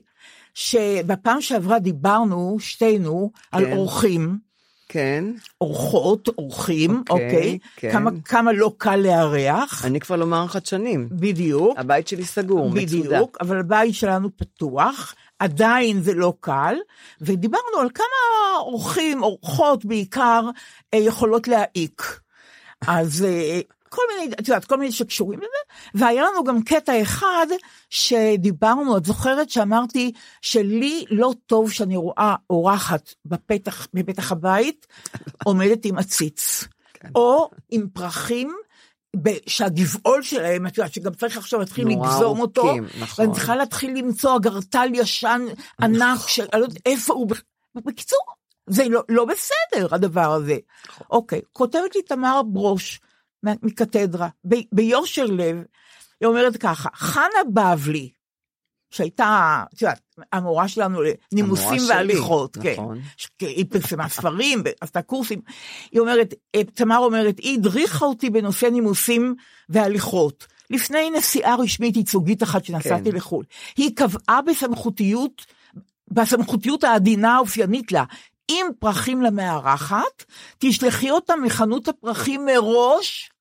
[0.56, 3.72] שבפעם שעברה דיברנו, שתינו, על כן.
[3.72, 4.38] אורחים,
[4.90, 5.24] כן.
[5.62, 7.58] אורחות, אורחים, אוקיי, אוקיי?
[7.76, 7.92] כן.
[7.92, 9.86] כמה, כמה לא קל לארח.
[9.86, 11.08] אני כבר לא מארחת שנים.
[11.12, 11.80] בדיוק.
[11.80, 12.84] הבית שלי סגור, מצודה.
[12.86, 16.76] בדיוק, אבל הבית שלנו פתוח, עדיין זה לא קל,
[17.22, 20.50] ודיברנו על כמה אורחים, אורחות בעיקר,
[20.94, 22.20] אה, יכולות להעיק.
[22.88, 23.60] אז אה,
[23.96, 27.48] כל מיני, את יודעת, כל מיני שקשורים לזה, והיה לנו גם קטע אחד
[27.90, 34.88] שדיברנו, את זוכרת שאמרתי שלי לא טוב שאני רואה אורחת בפתח, בפתח הבית,
[35.44, 36.64] עומדת עם עציץ,
[37.16, 38.56] או עם פרחים.
[39.48, 43.26] שהגבעול שלהם, את יודעת, שגם צריך עכשיו להתחיל לגזום אותו, נכון.
[43.26, 45.42] ואני צריכה להתחיל למצוא אגרטל ישן
[45.82, 47.28] ענק, שאני לא יודעת איפה הוא,
[47.76, 48.20] בקיצור,
[48.70, 50.58] זה לא, לא בסדר הדבר הזה.
[50.90, 51.08] נכון.
[51.10, 53.00] אוקיי, כותבת לי תמר ברוש
[53.64, 55.58] מקתדרה, ב- ביושר לב,
[56.22, 58.10] היא אומרת ככה, חנה בבלי,
[58.90, 60.02] שהייתה, את יודעת,
[60.34, 62.74] המורה שלנו לנימוסים המורה שלי, והליכות, כן.
[62.74, 63.02] נכון.
[63.40, 65.42] היא פרסמה ספרים, עשתה קורסים.
[65.92, 69.36] היא אומרת, אה, תמר אומרת, היא הדריכה אותי בנושא נימוסים
[69.70, 70.48] והליכות.
[70.70, 73.18] לפני נסיעה רשמית ייצוגית אחת שנסעתי כן.
[73.18, 73.46] לחו"ל.
[73.78, 75.46] היא קבעה בסמכותיות,
[76.12, 78.04] בסמכותיות העדינה האופיינית לה,
[78.48, 80.24] עם פרחים למארחת,
[80.58, 83.32] תשלחי אותם מחנות הפרחים מראש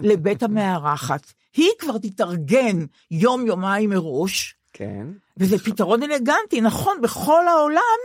[0.00, 1.32] לבית המארחת.
[1.56, 5.06] היא כבר תתארגן יום-יומיים מראש, כן.
[5.36, 7.98] וזה פתרון אלגנטי, נכון, בכל העולם,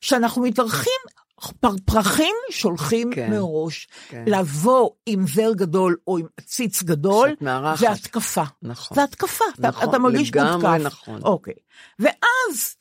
[0.00, 0.92] שאנחנו מתארחים,
[1.60, 3.88] פר- פרחים שולחים כן, מראש.
[4.08, 4.24] כן.
[4.26, 7.30] לבוא עם זר גדול או עם עציץ גדול.
[7.78, 8.42] זה התקפה.
[8.62, 8.94] נכון.
[8.94, 10.84] זה התקפה, אתה- נכון, אתה מרגיש לגמרי מותקף.
[10.86, 11.20] נכון.
[11.22, 11.54] אוקיי.
[11.98, 12.76] ואז,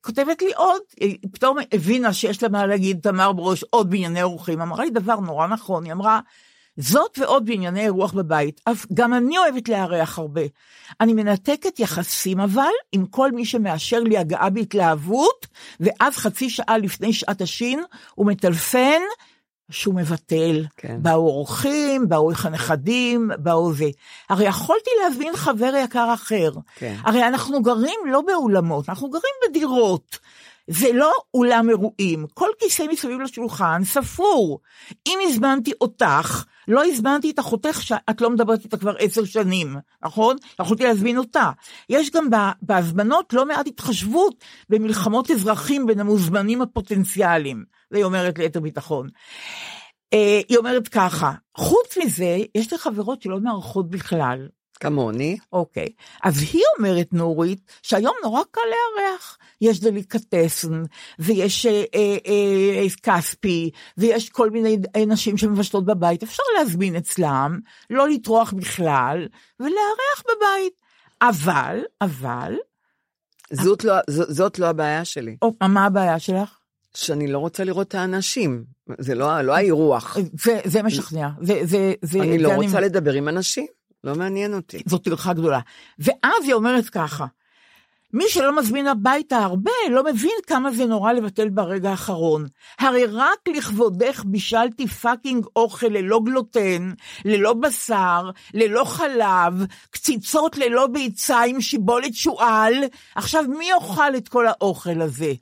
[0.00, 4.60] כותבת לי עוד, היא פתאום הבינה שיש לה מה להגיד, תמר ברוש, עוד בענייני אורחים,
[4.60, 6.20] אמרה לי דבר נורא נכון, היא אמרה,
[6.76, 10.42] זאת ועוד בענייני אירוח בבית, אף גם אני אוהבת לארח הרבה.
[11.00, 15.46] אני מנתקת יחסים אבל עם כל מי שמאשר לי הגעה בהתלהבות,
[15.80, 17.82] ואז חצי שעה לפני שעת השין
[18.14, 19.00] הוא מטלפן
[19.70, 20.64] שהוא מבטל.
[20.76, 20.96] כן.
[21.02, 23.90] באו אורחים, באו איך הנכדים, באו זה.
[24.28, 26.50] הרי יכולתי להזמין חבר יקר אחר.
[26.74, 26.96] כן.
[27.04, 30.18] הרי אנחנו גרים לא באולמות, אנחנו גרים בדירות.
[30.66, 34.60] זה לא אולם אירועים, כל כיסא מסביב לשולחן ספור.
[35.06, 40.36] אם הזמנתי אותך, לא הזמנתי את אחותך שאת לא מדברת איתה כבר עשר שנים, נכון?
[40.60, 41.50] יכולתי להזמין אותה.
[41.88, 42.28] יש גם
[42.62, 49.08] בהזמנות לא מעט התחשבות במלחמות אזרחים בין המוזמנים הפוטנציאליים, זה היא אומרת ליתר ביטחון.
[50.12, 54.48] אה, היא אומרת ככה, חוץ מזה, יש לי חברות שלא מארחות בכלל,
[54.82, 55.36] כמוני.
[55.52, 55.88] אוקיי,
[56.22, 60.82] אז היא אומרת נורית שהיום נורא קל לארח, יש דליקטסן
[61.18, 67.58] ויש אה, אה, אה, כספי ויש כל מיני נשים שמבשלות בבית, אפשר להזמין אצלם,
[67.90, 69.28] לא לטרוח בכלל
[69.60, 70.72] ולארח בבית,
[71.22, 72.54] אבל, אבל,
[73.52, 75.36] זאת לא, ז- זאת לא הבעיה שלי.
[75.42, 76.58] או, מה הבעיה שלך?
[76.94, 78.64] שאני לא רוצה לראות את האנשים.
[78.98, 80.16] זה לא, לא האירוח.
[80.44, 83.66] זה, זה משכנע, זה, זה, זה, אני זה לא רוצה לדבר עם אנשים.
[84.04, 84.82] לא מעניין אותי.
[84.86, 85.60] זאת טרחה גדולה.
[85.98, 87.26] ואז היא אומרת ככה,
[88.12, 92.46] מי שלא מזמין הביתה הרבה, לא מבין כמה זה נורא לבטל ברגע האחרון.
[92.78, 96.92] הרי רק לכבודך בישלתי fucking אוכל ללא גלוטן,
[97.24, 102.74] ללא בשר, ללא חלב, קציצות ללא ביצה עם שיבולת שועל.
[103.14, 105.32] עכשיו, מי יאכל את כל האוכל הזה?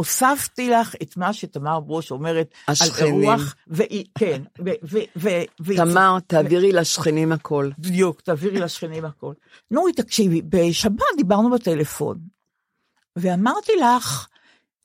[0.00, 3.14] הוספתי לך את מה שתמר ברוש אומרת השכנים.
[3.14, 4.70] על אירוח, והיא, כן, ו...
[4.84, 5.28] ו, ו,
[5.60, 7.70] ו תמר, תעבירי לשכנים הכל.
[7.78, 9.32] בדיוק, תעבירי לשכנים הכל.
[9.70, 12.18] נורית, תקשיבי, בשבת דיברנו בטלפון,
[13.16, 14.28] ואמרתי לך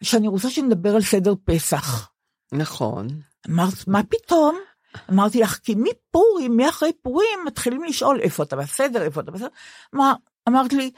[0.04, 2.10] שאני רוצה שנדבר על סדר פסח.
[2.52, 3.08] נכון.
[3.50, 4.60] אמרת, מה פתאום?
[5.12, 9.48] אמרתי לך, כי מפורים, מאחרי פורים, מתחילים לשאול איפה אתה בסדר, איפה אתה בסדר.
[9.94, 10.14] מה,
[10.50, 10.92] אמרת לי,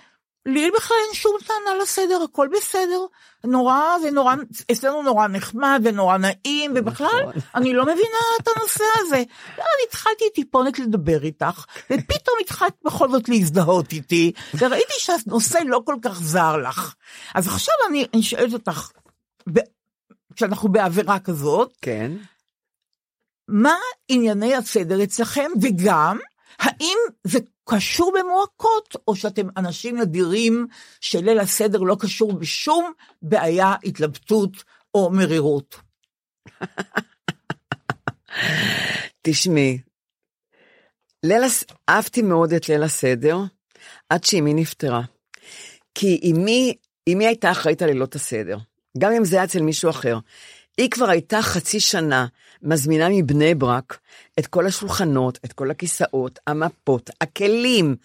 [0.48, 3.00] לי בכלל אין שום טענה לסדר, הכל בסדר.
[3.44, 4.36] נורא, זה נורא,
[4.72, 7.42] אצלנו נורא נחמד ונורא נעים, ובכלל, נכון.
[7.56, 9.24] אני לא מבינה את הנושא הזה.
[9.58, 15.96] ואז התחלתי טיפונת לדבר איתך, ופתאום התחלת בכל זאת להזדהות איתי, וראיתי שהנושא לא כל
[16.02, 16.96] כך זר לך.
[17.36, 18.92] אז עכשיו אני, אני שואלת אותך,
[19.54, 19.60] ב-
[20.36, 22.12] כשאנחנו בעבירה כזאת, כן.
[23.48, 23.76] מה
[24.10, 26.20] ענייני הסדר אצלכם, וגם,
[26.60, 27.40] האם זה
[27.70, 30.68] קשור במועקות, או שאתם אנשים נדירים
[31.02, 32.92] שליל הסדר לא קשור בשום
[33.22, 34.64] בעיה, התלבטות
[34.96, 35.76] או מרירות?
[39.22, 39.80] תשמעי,
[41.24, 41.44] ליל,
[41.90, 43.38] אהבתי מאוד את ליל הסדר,
[44.10, 45.02] עד שאמי נפטרה.
[45.96, 46.74] כי אמי,
[47.10, 48.58] אמי הייתה אחראית על לילות הסדר,
[48.98, 50.18] גם אם זה היה אצל מישהו אחר.
[50.78, 52.26] היא כבר הייתה חצי שנה
[52.62, 53.98] מזמינה מבני ברק
[54.40, 57.96] את כל השולחנות, את כל הכיסאות, המפות, הכלים,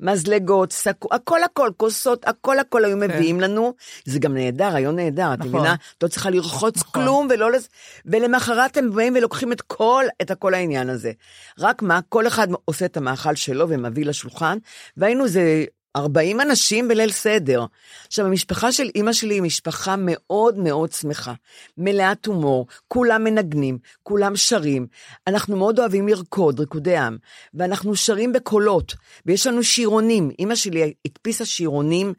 [0.00, 3.74] מזלגות, סקו, הכל הכל, כוסות, הכל הכל היו מביאים לנו.
[4.04, 5.50] זה גם נהדר, רעיון נהדר, את נכון.
[5.50, 5.74] מבינה?
[5.74, 7.02] את לא צריכה לרחוץ נכון.
[7.02, 7.52] כלום ולא...
[7.52, 7.68] לס...
[8.06, 11.12] ולמחרת הם באים ולוקחים את כל, את הכל העניין הזה.
[11.58, 14.58] רק מה, כל אחד עושה את המאכל שלו ומביא לשולחן,
[14.96, 15.64] והיינו זה
[15.96, 17.64] 40 אנשים בליל סדר.
[18.06, 21.32] עכשיו, המשפחה של אימא שלי היא משפחה מאוד מאוד שמחה,
[21.78, 24.86] מלאת הומור, כולם מנגנים, כולם שרים.
[25.26, 27.16] אנחנו מאוד אוהבים לרקוד, ריקודי עם,
[27.54, 28.94] ואנחנו שרים בקולות,
[29.26, 30.30] ויש לנו שירונים.
[30.38, 32.12] אימא שלי הדפיסה שירונים,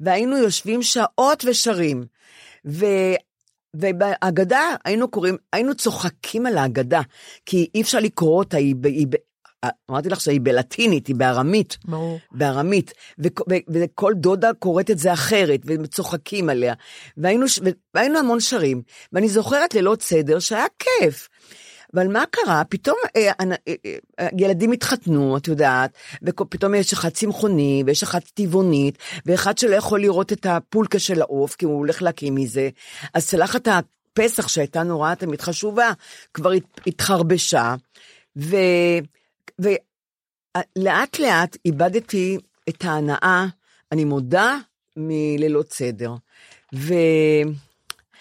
[0.00, 2.04] והיינו יושבים שעות ושרים.
[2.66, 2.86] ו...
[3.76, 7.00] ובהגדה היינו קוראים, היינו צוחקים על ההגדה,
[7.46, 9.06] כי אי אפשר לקרוא אותה, היא, היא,
[9.90, 11.78] אמרתי לך שהיא בלטינית, היא בארמית.
[11.84, 12.18] ברור.
[12.32, 12.92] בארמית,
[13.68, 16.74] וכל דודה קוראת את זה אחרת, וצוחקים עליה.
[17.16, 17.60] והיינו, ש-
[17.94, 21.28] והיינו המון שרים, ואני זוכרת לילות סדר שהיה כיף.
[21.94, 22.62] אבל מה קרה?
[22.68, 23.74] פתאום אה, אה, אה,
[24.20, 25.90] אה, ילדים התחתנו, את יודעת,
[26.22, 31.56] ופתאום יש אחד צמחוני, ויש אחד טבעונית, ואחד שלא יכול לראות את הפולקה של העוף,
[31.56, 32.68] כי הוא הולך להקים מזה.
[33.14, 35.90] אז צלחת הפסח שהייתה נורא תמיד חשובה,
[36.34, 37.74] כבר הת- התחרבשה,
[38.36, 38.56] ו...
[39.60, 43.46] ולאט לאט איבדתי את ההנאה,
[43.92, 44.56] אני מודה,
[44.96, 46.14] מלילות סדר.
[46.72, 47.44] ואחרי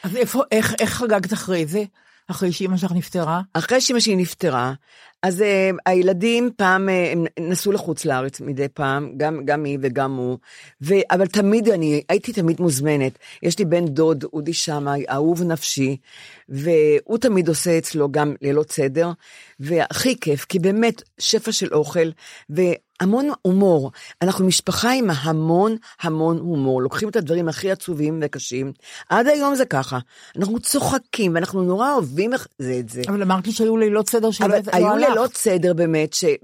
[0.04, 1.84] אז איפה, איך, איך חגגת אחרי זה?
[2.32, 3.42] אחרי שאימא שלך נפטרה?
[3.82, 4.74] שאמא שלי נפטרה,
[5.24, 5.44] אז uh,
[5.86, 10.38] הילדים פעם, uh, הם נסעו לחוץ לארץ מדי פעם, גם, גם היא וגם הוא,
[10.82, 13.20] ו, אבל תמיד אני, הייתי תמיד מוזמנת.
[13.44, 15.98] יש לי בן דוד, אודי שמאי, אהוב נפשי,
[16.50, 19.12] והוא תמיד עושה אצלו גם לילות סדר,
[19.60, 22.10] והכי כיף, כי באמת שפע של אוכל,
[23.02, 23.92] והמון הומור.
[24.22, 28.72] אנחנו משפחה עם המון המון הומור, לוקחים את הדברים הכי עצובים וקשים.
[29.10, 30.00] עד היום זה ככה,
[30.36, 33.02] אנחנו צוחקים, ואנחנו נורא אוהבים זה את זה.
[33.08, 34.98] אבל אמרת לי שהיו לילות סדר אבל שבאמת היו לא.
[34.98, 36.36] לילות סדר באמת, שב,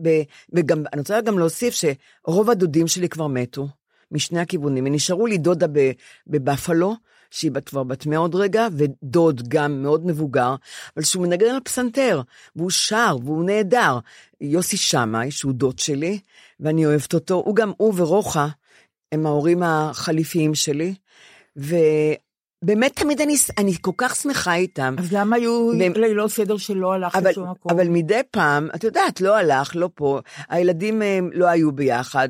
[0.53, 3.67] וגם, אני רוצה גם להוסיף שרוב הדודים שלי כבר מתו,
[4.11, 4.85] משני הכיוונים.
[4.85, 5.67] ונשארו לי דודה
[6.27, 6.95] בבפלו,
[7.35, 10.55] שהיא בת- כבר בת מאה עוד רגע, ודוד גם מאוד מבוגר,
[10.97, 12.21] אבל שהוא מנגן על פסנתר,
[12.55, 13.99] והוא שר, והוא נהדר.
[14.41, 16.19] יוסי שמאי, שהוא דוד שלי,
[16.59, 18.47] ואני אוהבת אותו, הוא גם, הוא ורוחה,
[19.11, 20.93] הם ההורים החליפיים שלי,
[21.55, 24.95] ובאמת תמיד אני, אני כל כך שמחה איתם.
[24.99, 27.71] אז למה היו והם- לילות סדר שלא הלכת אבל, לשום מקום?
[27.71, 30.19] אבל מדי פעם, את יודעת, לא הלך, לא פה,
[30.49, 32.29] הילדים הם, לא היו ביחד,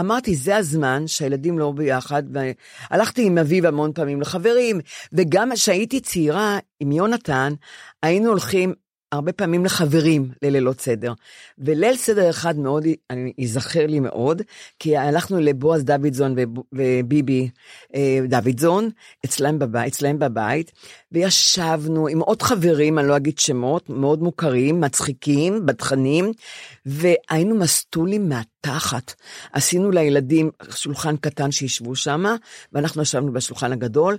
[0.00, 2.22] ואמרתי, זה הזמן שהילדים לא ביחד,
[2.90, 4.80] והלכתי עם אביב המון פעמים לחברים,
[5.12, 7.52] וגם כשהייתי צעירה עם יונתן,
[8.02, 8.74] היינו הולכים
[9.12, 11.12] הרבה פעמים לחברים ללילות סדר.
[11.58, 12.84] וליל סדר אחד מאוד,
[13.38, 14.42] ייזכר לי מאוד,
[14.78, 17.50] כי הלכנו לבועז דוידזון וב- וביבי
[17.94, 18.90] אה, דוידזון,
[19.24, 20.72] אצלם בבית, אצלם בבית,
[21.12, 26.32] וישבנו עם עוד חברים, אני לא אגיד שמות, מאוד מוכרים, מצחיקים, בדחנים,
[26.86, 29.14] והיינו מסטולים מהתחת.
[29.52, 32.24] עשינו לילדים שולחן קטן שישבו שם,
[32.72, 34.16] ואנחנו ישבנו בשולחן הגדול,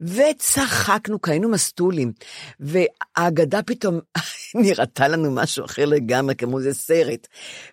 [0.00, 2.12] וצחקנו, כי היינו מסטולים.
[2.60, 4.00] והאגדה פתאום
[4.54, 7.26] נראתה לנו משהו אחר לגמרי, כמו איזה סרט.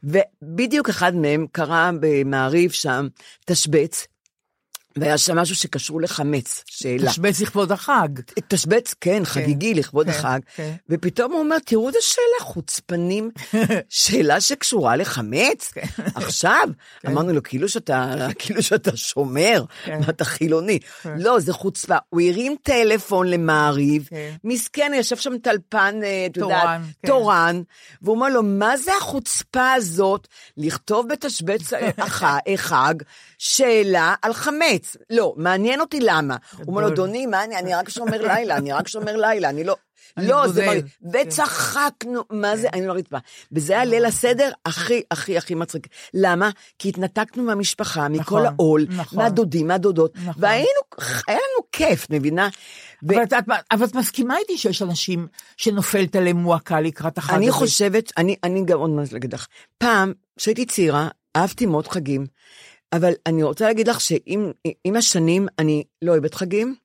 [0.03, 3.07] ובדיוק אחד מהם קרא במעריב שם
[3.45, 4.07] תשבץ,
[5.01, 7.11] והיה שם משהו שקשור לחמץ, שאלה.
[7.11, 8.07] תשבץ לכבוד החג.
[8.47, 10.39] תשבץ, כן, חגיגי לכבוד כן, החג.
[10.55, 10.73] כן.
[10.89, 13.31] ופתאום הוא אומר, תראו איזה שאלה חוצפנים,
[13.89, 15.71] שאלה שקשורה לחמץ.
[15.73, 15.81] כן.
[16.15, 16.67] עכשיו,
[17.07, 19.99] אמרנו לו, כאילו שאתה, כאילו שאתה שומר, כן.
[20.05, 20.79] ואתה חילוני.
[21.17, 21.95] לא, זה חוצפה.
[22.09, 24.33] הוא הרים טלפון למעריב, כן.
[24.43, 27.07] מסכן, ישב שם טלפן, אה, את יודעת, תורן, כן.
[27.07, 27.61] תורן,
[28.01, 32.93] והוא אומר לו, מה זה החוצפה הזאת לכתוב בתשבץ הח- החג
[33.37, 34.88] שאלה על חמץ?
[35.09, 36.37] לא, מעניין אותי למה.
[36.57, 36.87] הוא אומר לו.
[36.87, 39.75] אדוני, מה אני, אני רק שומר לילה, אני רק שומר לילה, אני לא...
[40.17, 40.65] לא, זה.
[40.65, 43.17] מרגיש, וצחקנו, מה זה, אני לא רצפה.
[43.51, 45.87] וזה היה ליל הסדר הכי, הכי, הכי מצחיק.
[46.13, 46.49] למה?
[46.79, 49.19] כי התנתקנו מהמשפחה, מכל נכון, העול, נכון.
[49.19, 50.43] מהדודים, מהדודות, נכון.
[50.43, 50.79] והיינו,
[51.27, 52.49] היה לנו כיף, מבינה?
[53.71, 57.43] אבל את, מסכימה איתי שיש אנשים שנופלת עליהם מועקה לקראת החג הזה.
[57.43, 59.47] אני חושבת, אני, גם עוד מעט להגיד לך,
[59.77, 62.25] פעם, כשהייתי צעירה, אהבתי מאוד חגים,
[62.93, 64.51] אבל אני רוצה להגיד לך שעם
[64.83, 66.75] עם השנים אני לא אוהבת חגים,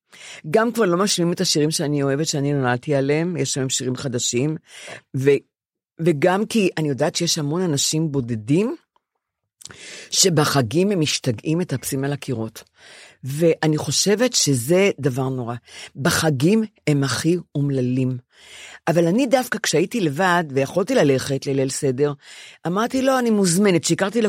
[0.50, 4.56] גם כבר לא משלימים את השירים שאני אוהבת, שאני נולדתי עליהם, יש היום שירים חדשים,
[5.16, 5.30] ו,
[6.00, 8.76] וגם כי אני יודעת שיש המון אנשים בודדים,
[10.10, 12.62] שבחגים הם משתגעים מטפסים על הקירות.
[13.24, 15.54] ואני חושבת שזה דבר נורא.
[15.96, 18.18] בחגים הם הכי אומללים.
[18.88, 22.12] אבל אני דווקא כשהייתי לבד ויכולתי ללכת לליל סדר,
[22.66, 24.20] אמרתי לא, אני מוזמנת, שיקרתי.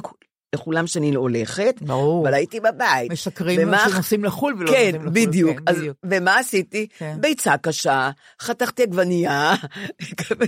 [0.55, 2.25] לכולם שאני לא הולכת, ברור.
[2.27, 3.11] אבל הייתי בבית.
[3.11, 5.13] משקרים ומה- שנוסעים לחו"ל ולא כן, נוסעים לחו"ל.
[5.13, 5.57] בדיוק.
[5.57, 5.97] כן, אז, בדיוק.
[6.03, 6.87] ומה עשיתי?
[6.97, 7.17] כן.
[7.19, 8.09] ביצה קשה,
[8.41, 9.53] חתכתי עגבנייה,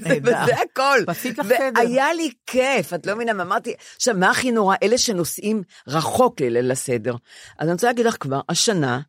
[0.05, 0.31] נהדר.
[0.43, 0.99] וזה הכל.
[1.07, 1.69] ועשית לך סדר.
[1.75, 4.75] והיה לי כיף, את לא מבינה, אמרתי, עכשיו, מה הכי נורא?
[4.83, 7.15] אלה שנוסעים רחוק לליל הסדר.
[7.59, 8.99] אז אני רוצה להגיד לך כבר, השנה,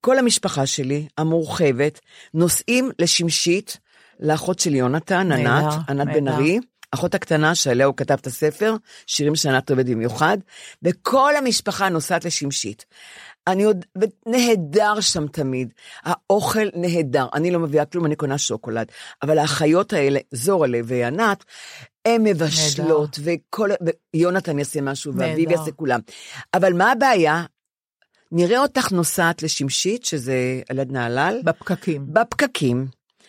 [0.00, 2.00] כל המשפחה שלי, המורחבת,
[2.34, 3.78] נוסעים לשמשית,
[4.20, 6.28] לאחות של יונתן, ענת, ענת בן.
[6.28, 6.58] ארי,
[6.94, 8.76] אחות הקטנה שעליה הוא כתב את הספר,
[9.06, 10.38] שירים שענת אוהבת במיוחד,
[10.82, 12.84] וכל המשפחה נוסעת לשמשית.
[13.46, 13.84] אני עוד,
[14.26, 18.86] נהדר שם תמיד, האוכל נהדר, אני לא מביאה כלום, אני קונה שוקולד,
[19.22, 21.44] אבל האחיות האלה, זורלה וענת,
[22.04, 23.70] הן מבשלות, וכל,
[24.14, 25.60] ויונתן יעשה משהו, ואביב נהדר.
[25.60, 26.00] יעשה כולם.
[26.54, 27.44] אבל מה הבעיה?
[28.32, 32.06] נראה אותך נוסעת לשמשית, שזה על יד נהלל, בפקקים.
[32.08, 32.86] בפקקים,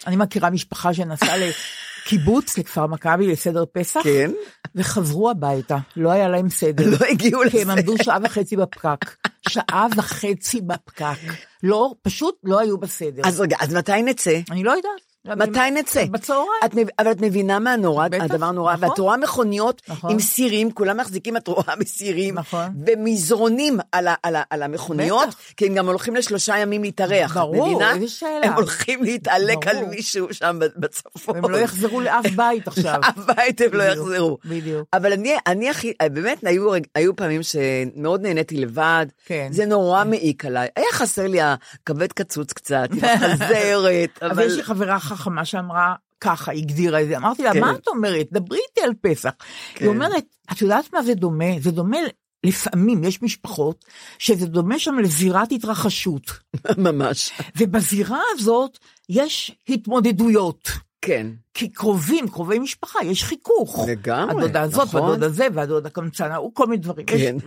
[0.08, 1.36] אני מכירה משפחה שנסעה
[2.06, 4.32] לקיבוץ, לכפר מכבי, לסדר פסח, כן,
[4.76, 5.78] וחזרו הביתה.
[5.96, 6.90] לא היה להם סדר.
[6.90, 7.70] לא הגיעו כי הם.
[7.70, 9.06] עמדו שעה וחצי בפקק.
[9.50, 11.34] שעה וחצי בפקק.
[11.64, 13.22] לא, פשוט לא היו בסדר.
[13.26, 14.40] אז רגע, אז מתי נצא?
[14.52, 15.13] אני לא יודעת.
[15.28, 16.06] מתי נצא?
[16.06, 16.48] בצהריים.
[16.66, 18.90] את, אבל את מבינה מה נורא, בטח, הדבר נורא, נכון.
[18.90, 20.12] ואת רואה מכוניות נכון.
[20.12, 22.74] עם סירים, כולם מחזיקים, את רואה בסירים, נכון.
[22.88, 25.38] ומזרונים על, ה, על, ה, על המכוניות, בטח.
[25.58, 27.96] כי הם גם הולכים לשלושה ימים להתארח, ברור, מבינה?
[27.96, 28.40] איזה שאלה.
[28.44, 29.90] הם הולכים להתעלק על ברור.
[29.90, 31.36] מישהו שם בצפון.
[31.38, 33.00] הם לא יחזרו לאף בית עכשיו.
[33.04, 34.38] לאף בית הם לא בדיוק, יחזרו.
[34.46, 34.88] בדיוק.
[34.94, 39.48] אבל אני, אני הכי, באמת, היו, היו פעמים שמאוד נהניתי לבד, כן.
[39.52, 40.68] זה נורא מעיק עליי.
[40.76, 44.52] היה חסר לי הכבד קצוץ קצת, עם החזרת, אבל אבל...
[44.52, 47.18] יש לי חברה חכמה שאמרה ככה, הגדירה את זה.
[47.18, 47.62] אמרתי לה, כן.
[47.62, 48.28] מה את אומרת?
[48.32, 49.32] דברי איתי על פסח.
[49.76, 49.86] כן.
[49.86, 51.60] היא אומרת, את יודעת מה זה דומה?
[51.60, 51.98] זה דומה,
[52.44, 53.86] לפעמים יש משפחות
[54.20, 56.32] שזה דומה שם לזירת התרחשות.
[56.78, 57.32] ממש.
[57.58, 58.78] ובזירה הזאת
[59.10, 60.72] יש התמודדויות.
[61.06, 61.28] כן.
[61.54, 63.80] כי קרובים, קרובי משפחה, יש חיכוך.
[63.88, 65.02] לגמרי, הדודה הזאת, נכון.
[65.02, 67.06] והדודה זה, והדודה קמצן ההוא, כל מיני דברים.
[67.06, 67.16] כן.
[67.18, 67.44] יש,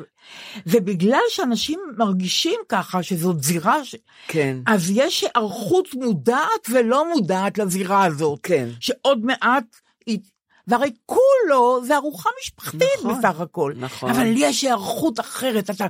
[0.66, 3.96] ובגלל שאנשים מרגישים ככה, שזאת זירה, ש...
[4.28, 4.56] כן.
[4.66, 8.38] אז יש היערכות מודעת ולא מודעת לזירה הזאת.
[8.42, 8.68] כן.
[8.80, 9.64] שעוד מעט
[10.06, 10.18] היא...
[10.66, 13.72] והרי כולו זה ארוחה משפחתית נכון, בסך הכל.
[13.76, 14.10] נכון.
[14.10, 15.86] אבל יש היערכות אחרת, אתה,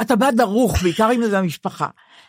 [0.00, 1.86] אתה בא דרוך, בעיקר אם זה המשפחה.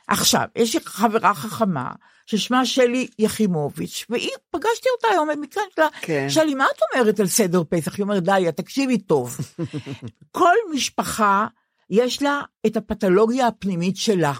[0.07, 1.91] עכשיו, יש לי חברה חכמה,
[2.25, 6.29] ששמה שלי יחימוביץ', והיא, פגשתי אותה היום במקרה שלה, כן.
[6.29, 7.95] שלי, מה את אומרת על סדר פסח?
[7.95, 9.37] היא אומרת, דליה, תקשיבי טוב.
[10.37, 11.47] כל משפחה,
[11.89, 14.33] יש לה את הפתולוגיה הפנימית שלה,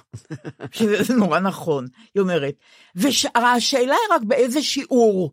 [0.72, 2.54] שזה נורא נכון, היא אומרת.
[2.96, 5.32] והשאלה היא רק באיזה שיעור,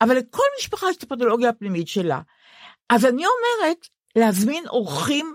[0.00, 2.20] אבל לכל משפחה יש את הפתולוגיה הפנימית שלה.
[2.90, 5.34] אז אני אומרת, להזמין אורחים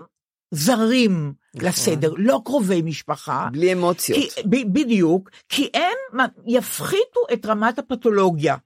[0.50, 3.48] זרים לסדר, לא קרובי משפחה.
[3.52, 4.18] בלי אמוציות.
[4.34, 8.56] כי, ב, בדיוק, כי הם יפחיתו את רמת הפתולוגיה.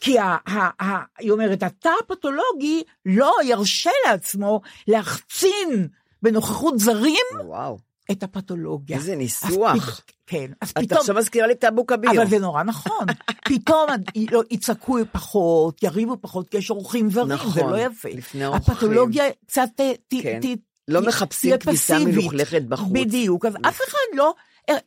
[0.00, 5.88] כי ה, ה, ה, היא אומרת, התא הפתולוגי לא ירשה לעצמו להחצין
[6.22, 7.78] בנוכחות זרים וואו,
[8.10, 8.96] את הפתולוגיה.
[8.96, 9.76] איזה אז ניסוח.
[9.96, 11.00] פת- כן, אז את פתאום...
[11.00, 12.10] עכשיו מזכירה לי את אבו כביר.
[12.10, 13.06] אבל זה נורא נכון.
[13.44, 13.86] פתאום
[14.30, 18.08] לא- יצעקו פחות, יריבו פחות, כי יש אורחים זרים, זה נכון, לא יפה.
[18.08, 18.74] לפני אורחים.
[18.74, 20.40] הפתולוגיה קצת ת- כן.
[20.42, 21.98] ת- לא מחפשים כביסה.
[21.98, 22.92] מלוכלכת בחוץ.
[22.92, 24.32] בדיוק, אז אף אחד לא,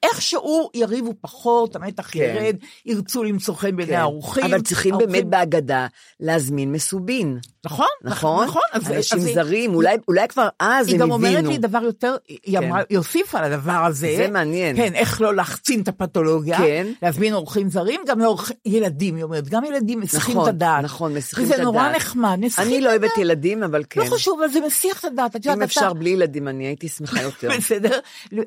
[0.03, 2.19] איכשהו יריבו פחות, המתח כן.
[2.19, 3.99] ירד, ירצו למצוא חן בעיני כן.
[3.99, 4.43] האורחים.
[4.45, 5.87] אבל צריכים האורחים- באמת בהגדה
[6.19, 7.39] להזמין מסובין.
[7.65, 8.45] נכון, נכון?
[8.45, 8.62] נכון.
[8.74, 11.50] אז- אנשים אז- זרים, אולי- אולי כבר אז היא הם גם אומרת הבינו.
[11.50, 12.63] לי דבר יותר, היא כן.
[12.67, 14.13] אמרה, היא הוסיפה על הדבר הזה.
[14.17, 14.76] זה מעניין.
[14.76, 16.58] כן, איך לא להחצין את הפתולוגיה.
[16.58, 16.88] כן.
[17.02, 20.84] להזמין אורחים זרים, גם לאורח- ילדים, היא אומרת, גם ילדים מסיחים נכון, את הדעת.
[20.84, 21.95] נכון, מסיחים את וזה נורא הדעת.
[21.95, 23.17] נחמד, מסיחים אני את לא אוהבת הדעת.
[23.17, 24.02] ילדים, אבל כן.
[24.02, 25.36] לא חשוב, אבל זה מסיח את הדעת.
[25.47, 27.50] אם אתה- אפשר בלי ילדים, אני הייתי שמחה יותר.
[27.58, 28.00] בסדר?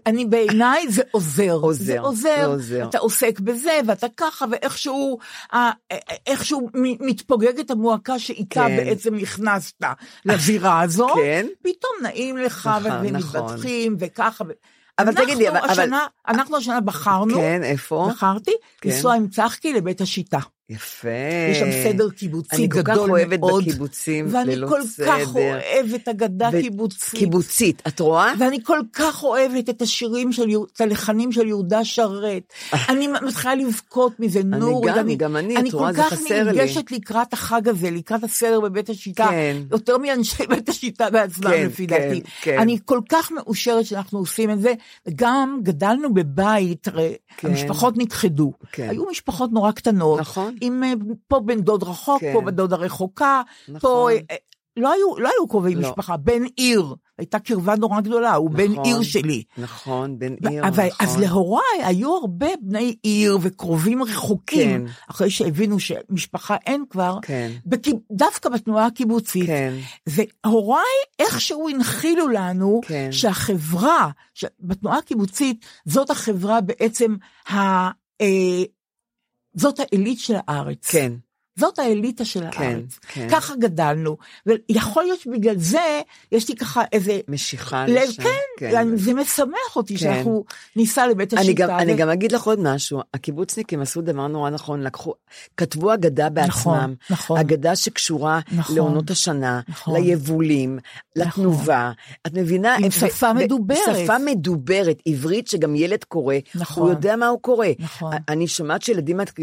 [0.07, 1.53] אני בעיניי זה עוזר.
[1.53, 2.47] עוזר, זה זה עוזר.
[2.47, 2.85] עוזר.
[2.89, 5.19] אתה עוסק בזה, ואתה ככה, ואיכשהו
[7.01, 8.77] מתפוגגת המועקה שאיתה כן.
[9.05, 9.83] בעצם נכנסת
[10.25, 11.09] לזירה הזו.
[11.17, 11.47] כן.
[11.63, 13.07] פתאום נעים לך, נכון, נכון.
[13.07, 14.45] ומתבטחים, וככה.
[14.99, 15.91] אבל אנחנו תגידי, אבל-
[16.29, 18.09] אנחנו השנה בחרנו, כן, איפה?
[18.11, 18.89] בחרתי, כן.
[18.89, 20.39] לנסוע עם צחקי לבית השיטה.
[20.71, 21.09] יפה.
[21.51, 23.65] יש שם סדר קיבוצי אני כל כך גדול אוהבת מאוד.
[23.65, 25.37] בקיבוצים, ואני כל כך.
[25.37, 27.19] אוהבת אגדה ו- קיבוצית.
[27.19, 28.33] קיבוצית, את רואה?
[28.39, 32.53] ואני כל כך אוהבת את השירים של, את הלחנים של יהודה שרת.
[32.91, 34.95] אני מתחילה לבכות מזה, נורית.
[34.95, 36.45] גם, גם אני, את רואה, אני זה כל כך חסר לי.
[36.45, 39.27] נרגשת לקראת החג הזה, לקראת הסדר בבית השיטה.
[39.31, 39.57] כן.
[39.71, 42.21] יותר מאנשי בית השיטה בעצמם, כן, לפי כן, דעתי.
[42.43, 42.59] כן.
[42.59, 44.73] אני כל כך מאושרת שאנחנו עושים את זה.
[45.07, 46.89] וגם גדלנו בבית,
[47.37, 47.49] כן.
[47.49, 48.53] המשפחות נכחדו.
[48.73, 48.89] כן.
[48.91, 50.21] היו משפחות נורא קטנות.
[50.21, 50.54] נכון.
[50.61, 50.93] עם אה,
[51.29, 52.33] פה בן דוד רחוק, כן.
[52.33, 53.81] פה בן דוד הרחוקה, נכון.
[53.81, 54.09] פה...
[54.31, 54.37] אה,
[54.77, 55.81] לא היו, לא היו קרובי לא.
[55.89, 58.85] משפחה, בן עיר, הייתה קרבה נורא גדולה, הוא בן נכון.
[58.85, 59.43] עיר שלי.
[59.59, 61.07] נכון, בן עיר, אבל, נכון.
[61.07, 64.93] אז להוריי היו הרבה בני עיר וקרובים רחוקים, כן.
[65.11, 67.51] אחרי שהבינו שמשפחה אין כבר, כן.
[67.67, 69.47] בקיב- דווקא בתנועה הקיבוצית.
[69.47, 69.75] כן.
[70.07, 70.83] והוריי
[71.19, 73.09] איכשהו הנחילו לנו כן.
[73.13, 77.17] שהחברה, ש- בתנועה הקיבוצית, זאת החברה בעצם,
[77.51, 77.57] ה,
[78.21, 78.63] אה,
[79.55, 80.91] זאת העילית של הארץ.
[80.91, 81.13] כן,
[81.57, 82.99] זאת האליטה של כן, הארץ.
[83.09, 83.29] כן.
[83.31, 84.17] ככה גדלנו.
[84.47, 86.01] ויכול להיות שבגלל זה,
[86.33, 87.21] יש לי ככה איזה...
[87.29, 88.23] משיכה לב, לשם.
[88.59, 90.01] כן, זה משמח אותי כן.
[90.01, 90.45] שאנחנו
[90.77, 91.47] ניסע לבית השיטה.
[91.47, 95.13] אני גם, ו- אני גם אגיד לך עוד משהו, הקיבוצניקים עשו דבר נורא נכון, לקחו,
[95.57, 97.39] כתבו אגדה בעצמם, נכון.
[97.39, 98.77] אגדה שקשורה נכון.
[98.77, 100.01] לעונות השנה, נכון.
[100.01, 100.79] ליבולים,
[101.17, 101.93] לתנובה,
[102.27, 102.77] את מבינה?
[102.77, 103.79] עם שפה ו- מדוברת.
[104.05, 106.83] שפה מדוברת, עברית שגם ילד קורא, נכון.
[106.83, 107.67] הוא יודע מה הוא קורא.
[107.79, 108.13] נכון.
[108.29, 109.39] אני שומעת שילדים מק-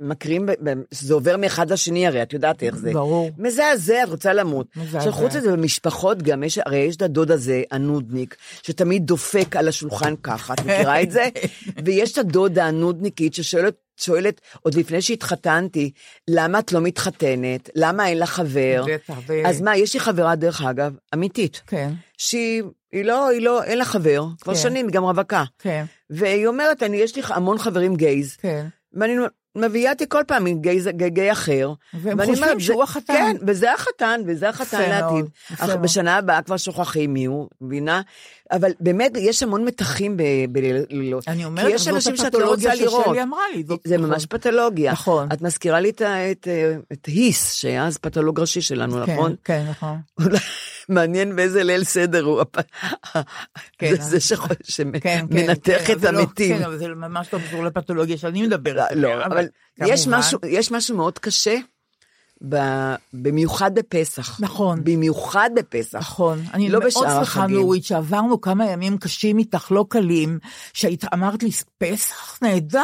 [0.00, 0.46] מקריאים,
[0.90, 2.92] זה עובר מאחד לשני הרי, את יודעת איך זה.
[2.92, 3.30] ברור.
[3.38, 4.66] מזעזע, את רוצה למות.
[4.76, 4.98] מזעזע.
[4.98, 9.68] עכשיו חוץ מזה, במשפחות גם, יש, הרי יש את הדוד הזה, הנודניק, שתמיד דופק על
[9.68, 11.28] השולחן ככה, את מכירה את זה?
[11.84, 15.90] ויש את הדודה הנודניקית ששואלת, שואלת, עוד לפני שהתחתנתי,
[16.28, 17.70] למה את לא מתחתנת?
[17.74, 18.84] למה אין לך חבר?
[18.88, 22.62] בטח, ו- אז מה, יש לי חברה, דרך אגב, אמיתית, כן, שהיא
[22.92, 24.60] היא לא, היא לא, אין לה חבר, כבר כן.
[24.60, 25.44] שנים, היא גם רווקה.
[25.58, 28.66] כן, והיא אומרת, אני, יש לי המון חברים גייז, כן.
[28.92, 29.16] ואני
[29.56, 31.72] מביאה אותי כל פעם עם גיי, גיי, גיי אחר.
[31.94, 33.12] והם חושבים שהוא זה- החתן.
[33.14, 35.24] כן, וזה החתן, וזה החתן לעתיד.
[35.54, 35.70] אך.
[35.76, 38.00] בשנה הבאה כבר שוכחים מי הוא, מבינה?
[38.52, 40.16] אבל באמת, יש המון מתחים
[40.50, 41.28] בלילות.
[41.28, 43.04] אני כי אומרת, יש זאת אנשים שאת לא רוצה לראות.
[43.06, 43.64] ששלי אמרה לי.
[43.68, 44.10] זאת- זה נכון.
[44.10, 44.92] ממש פתולוגיה.
[44.92, 45.28] נכון.
[45.32, 46.48] את מזכירה לי את, את,
[46.92, 49.34] את היס, שהיה אז פתולוג ראשי שלנו, כן, נכון?
[49.44, 49.96] כן, נכון.
[50.88, 52.42] מעניין באיזה ליל סדר הוא,
[53.78, 54.54] כן, זה- זה שח- כן,
[55.00, 56.56] כן, שמנתח כן, את לא- המתים.
[56.58, 58.92] כן, אבל זה ממש לא קשור לפתולוגיה שאני מדברת.
[58.94, 59.46] לא, עליה, אבל
[59.78, 61.56] יש כמובן- משהו, יש משהו מאוד קשה,
[62.48, 64.40] ב- במיוחד בפסח.
[64.40, 64.80] נכון.
[64.84, 65.98] במיוחד בפסח.
[65.98, 67.46] נכון, אני לא מאוד שמחה.
[67.46, 70.38] נורית שעברנו כמה ימים קשים איתך, לא קלים,
[70.72, 72.80] שהיית אמרת לי פסח נהדר,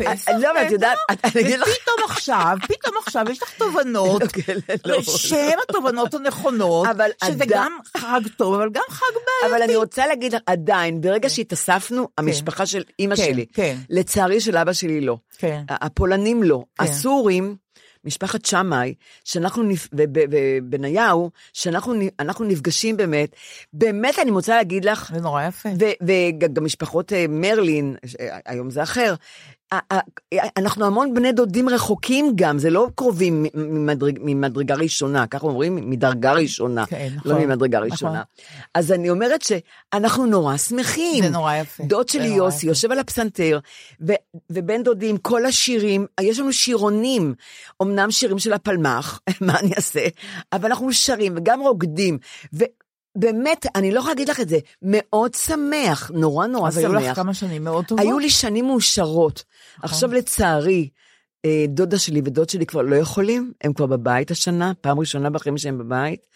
[0.00, 0.06] לא,
[0.50, 4.56] אבל את יודעת, את- אני אגיד לך- ופתאום עכשיו, פתאום עכשיו יש לך תובנות, כן,
[4.84, 5.02] לא.
[5.02, 6.88] שהן התובנות הנכונות,
[7.24, 9.56] שזה גם חג טוב, אבל גם חג בעייתי.
[9.56, 13.76] אבל אני רוצה להגיד לך, עדיין, ברגע שהתאספנו, המשפחה של אימא כן, שלי, כן.
[13.90, 15.16] לצערי של אבא שלי לא.
[15.38, 15.62] כן.
[15.70, 16.62] הפולנים לא.
[16.78, 16.84] כן.
[16.84, 17.56] הסורים,
[18.04, 21.94] משפחת שמאי, שאנחנו, נפ- ובניהו, שאנחנו
[22.44, 23.30] נפגשים באמת,
[23.72, 25.68] באמת אני רוצה להגיד לך, זה נורא יפה.
[26.02, 29.14] וגם משפחות אה, מרלין, אה, היום זה אחר,
[30.56, 36.32] אנחנו המון בני דודים רחוקים גם, זה לא קרובים ממדרג, ממדרגה ראשונה, ככה אומרים, מדרגה
[36.32, 37.90] ראשונה, כן, לא נכון, ממדרגה נכון.
[37.90, 38.22] ראשונה.
[38.74, 41.24] אז אני אומרת שאנחנו נורא שמחים.
[41.24, 41.84] זה נורא יפה.
[41.84, 42.66] דוד שלי יוסי יפה.
[42.66, 43.58] יושב על הפסנתר,
[44.06, 44.12] ו-
[44.50, 47.34] ובן דודים, כל השירים, יש לנו שירונים,
[47.82, 50.06] אמנם שירים של הפלמ"ח, מה אני אעשה,
[50.52, 52.18] אבל אנחנו שרים וגם רוקדים,
[53.16, 57.04] ובאמת, אני לא יכולה להגיד לך את זה, מאוד שמח, נורא נורא אז היו לך
[57.04, 57.16] שמח.
[57.16, 58.04] כמה שנים מאוד טובות.
[58.04, 59.44] היו לי שנים מאושרות.
[59.82, 60.88] עכשיו לצערי,
[61.44, 65.58] אה, דודה שלי ודוד שלי כבר לא יכולים, הם כבר בבית השנה, פעם ראשונה בחיים
[65.58, 66.26] שהם בבית,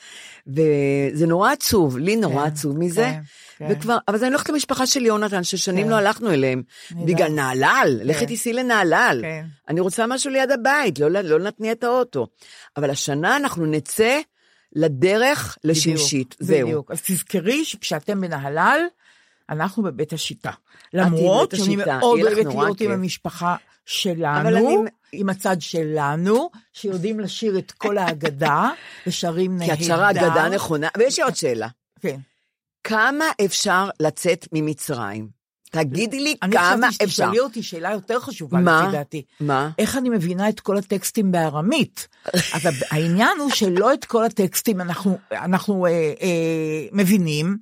[0.47, 3.03] וזה נורא עצוב, לי נורא כן, עצוב מזה.
[3.03, 3.21] כן,
[3.59, 3.67] כן.
[3.71, 5.91] וכבר, אבל אני הולכת למשפחה של יונתן, ששנים כן.
[5.91, 7.31] לא הלכנו אליהם, בגלל יודעת.
[7.31, 9.21] נהלל, לכי תיסעי לנהלל.
[9.23, 9.45] כן.
[9.69, 12.27] אני רוצה משהו ליד הבית, לא, לא נתניע את האוטו.
[12.77, 14.21] אבל השנה אנחנו נצא
[14.77, 16.67] לדרך לשמשית, בדיוק, זהו.
[16.67, 16.91] בדיוק.
[16.91, 18.81] אז תזכרי שכשאתם בנהלל,
[19.51, 20.51] אנחנו בבית השיטה.
[20.93, 22.91] למרות שאני השיטה, מאוד אוהבת להיות עם.
[22.91, 23.57] המשפחה אבל
[24.57, 28.71] אני- שלנו, עם הצד שלנו, שיודעים לשיר את כל ההגדה,
[29.07, 29.77] ושרים נהדר.
[29.77, 31.69] כי את שרה אגדה נכונה, ויש לי עוד שאלה.
[32.01, 32.17] כן.
[32.85, 35.36] כמה אפשר לצאת ממצרים?
[35.71, 37.07] תגידי לי אני כמה אפשר.
[37.07, 38.83] שתשאלי אותי שאלה יותר חשובה, מה?
[38.83, 39.23] לפי דעתי.
[39.41, 39.71] מה?
[39.79, 42.09] איך אני מבינה את כל הטקסטים בארמית?
[42.33, 47.57] אז העניין הוא שלא את כל הטקסטים אנחנו, אנחנו אה, אה, מבינים,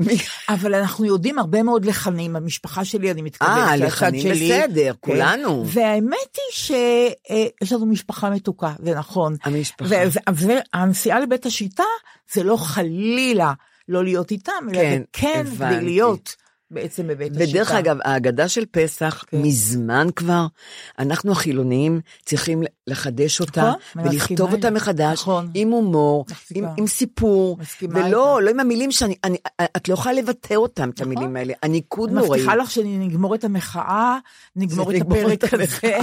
[0.48, 4.48] אבל אנחנו יודעים הרבה מאוד לחנים, המשפחה שלי, אני מתכוונת, אה, לחנים שלי.
[4.52, 4.98] בסדר, כן.
[5.00, 5.64] כולנו.
[5.66, 9.36] והאמת היא שיש לנו משפחה מתוקה, זה נכון.
[9.44, 9.94] המשפחה.
[10.34, 11.84] והנסיעה לבית השיטה
[12.32, 13.52] זה לא חלילה
[13.88, 15.74] לא להיות איתם, אלא כן, זה כן הבנתי.
[15.76, 16.34] כדי להיות
[16.74, 17.50] בעצם בבית השיטה.
[17.50, 19.42] ודרך אגב, ההגדה של פסח, כן.
[19.42, 20.46] מזמן כבר,
[20.98, 24.70] אנחנו החילונים צריכים לחדש אותה, נכון, אני ולכתוב אותה.
[24.70, 25.50] מחדש, נכון.
[25.54, 26.24] עם הומור.
[26.54, 28.42] עם, עם סיפור, ולא.
[28.42, 29.36] לא עם המילים שאני, אני,
[29.76, 32.38] את לא יכולה לבטא אותם, את המילים האלה, הניקוד אני נוראי.
[32.38, 34.18] מבטיחה לך שנגמור את המחאה,
[34.56, 35.98] נגמור את הפרק הזה,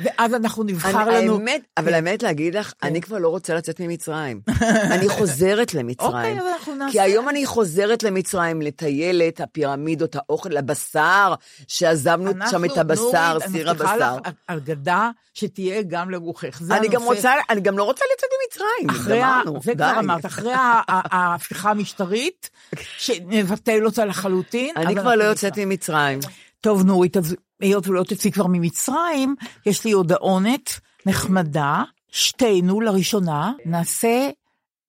[0.00, 1.34] ואז אנחנו נבחר אני, לנו...
[1.34, 1.94] האמת, אבל כן.
[1.94, 4.40] האמת להגיד לך, אני כבר לא רוצה לצאת ממצרים.
[4.94, 6.10] אני חוזרת למצרים.
[6.10, 6.92] אוקיי, אז אנחנו נעשה.
[6.92, 11.34] כי היום אני חוזרת למצרים, לטיילת, הפירמידות, את האוכל לבשר,
[11.68, 13.02] שעזבנו שם את הבשר,
[13.32, 14.16] נורית, סיר אני מבטיחה הבשר.
[14.24, 16.58] לך אגדה שתהיה גם לרוחך.
[16.60, 19.74] זה אני גם הנושא- רוצה, אני גם לא רוצה לצאת ממצרים, גמרנו, זה.
[19.74, 20.52] כבר אמרת, אחרי
[20.86, 22.50] ההפיכה המשטרית,
[22.98, 24.74] שנבטל אותה לחלוטין.
[24.76, 25.58] אני כבר לא אנחנו יוצאת.
[25.58, 26.18] ממצרים.
[26.60, 29.34] טוב, נורית, אז היות ולא תצאי כבר ממצרים,
[29.66, 30.70] יש לי הודעונת
[31.06, 31.82] נחמדה,
[32.12, 34.30] שתינו לראשונה נעשה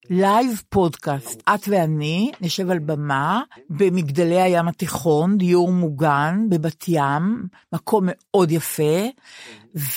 [0.09, 1.43] live פודקאסט.
[1.49, 9.08] את ואני נשב על במה במגדלי הים התיכון, דיור מוגן בבת ים, מקום מאוד יפה,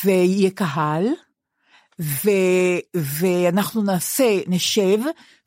[0.05, 1.07] ויהיה קהל.
[2.01, 2.31] ו,
[2.95, 4.99] ואנחנו נעשה, נשב,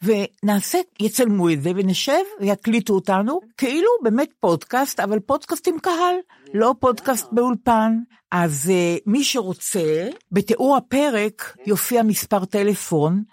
[0.01, 6.16] ונעשה, יצלמו את זה, ונשב ויקליטו אותנו, כאילו באמת פודקאסט, אבל פודקאסט עם קהל,
[6.53, 7.99] לא פודקאסט באולפן.
[8.32, 13.24] אז uh, מי שרוצה, בתיאור הפרק יופיע מספר טלפון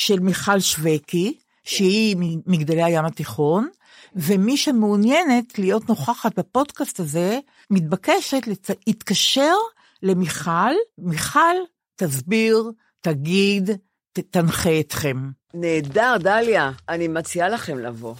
[0.00, 1.34] של מיכל שווקי,
[1.64, 3.68] שהיא מגדלי הים התיכון,
[4.16, 7.38] ומי שמעוניינת להיות נוכחת בפודקאסט הזה,
[7.70, 8.40] מתבקשת
[8.86, 9.54] להתקשר
[10.02, 11.56] למיכל, מיכל,
[11.96, 12.70] תסביר,
[13.00, 13.70] תגיד,
[14.12, 15.30] ת, תנחה אתכם.
[15.54, 18.14] נהדר, דליה, אני מציעה לכם לבוא.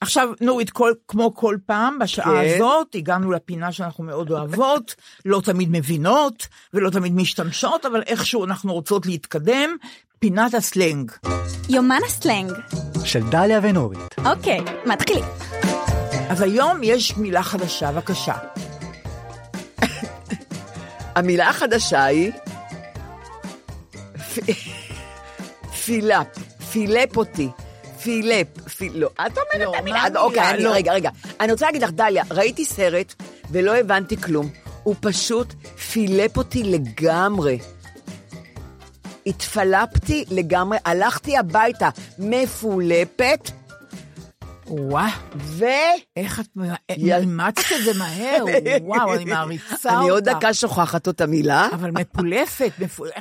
[0.00, 2.54] עכשיו, נורית, כל, כמו כל פעם, בשעה כן.
[2.54, 8.72] הזאת, הגענו לפינה שאנחנו מאוד אוהבות, לא תמיד מבינות ולא תמיד משתמשות, אבל איכשהו אנחנו
[8.72, 9.76] רוצות להתקדם,
[10.24, 11.12] פינת הסלנג.
[11.68, 12.52] יומן הסלנג.
[13.04, 13.98] של דליה ונורית.
[14.26, 15.24] אוקיי, מתחילים.
[16.28, 18.34] אז היום יש מילה חדשה, בבקשה.
[21.16, 22.32] המילה החדשה היא
[25.84, 26.26] פילאפ,
[26.72, 27.48] פילפ אותי.
[28.02, 28.92] פילפ, פיל...
[28.94, 30.50] לא, את אומרת לא, את המילה, אוקיי?
[30.50, 30.70] אני, לא.
[30.70, 31.10] רגע, רגע.
[31.40, 33.14] אני רוצה להגיד לך, דליה, ראיתי סרט
[33.50, 34.48] ולא הבנתי כלום.
[34.82, 35.54] הוא פשוט
[35.92, 37.58] פילפ אותי לגמרי.
[39.26, 43.50] התפלפתי לגמרי, הלכתי הביתה מפולפת,
[44.66, 45.64] וואה, ו...
[46.16, 46.46] איך את
[46.88, 48.44] אימצת את זה מהר,
[48.82, 49.86] וואו, אני מעריצה אותך.
[50.00, 51.68] אני עוד דקה שוכחת את המילה.
[51.72, 53.20] אבל מפולפת, מפולפת,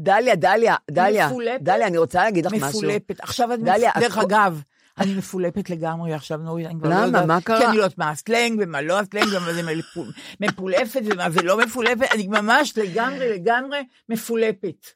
[0.00, 1.60] דליה, דליה, דליה, מפולפת?
[1.62, 2.68] דליה, אני רוצה להגיד לך משהו.
[2.68, 3.20] מפולפת.
[3.20, 4.62] עכשיו את, דליה, מפ- דרך אגב,
[4.98, 7.06] אני מפולפת לגמרי עכשיו, נורית, אני כבר לא למה?
[7.06, 7.26] יודעת.
[7.26, 7.58] מה קרה?
[7.60, 11.42] כי אני לא יודעת מה הסלנג ומה לא הסלנג ומה זה מפול- מפולפת ומה זה
[11.42, 13.78] לא מפולפת, אני ממש לגמרי לגמרי
[14.08, 14.86] מפולפת.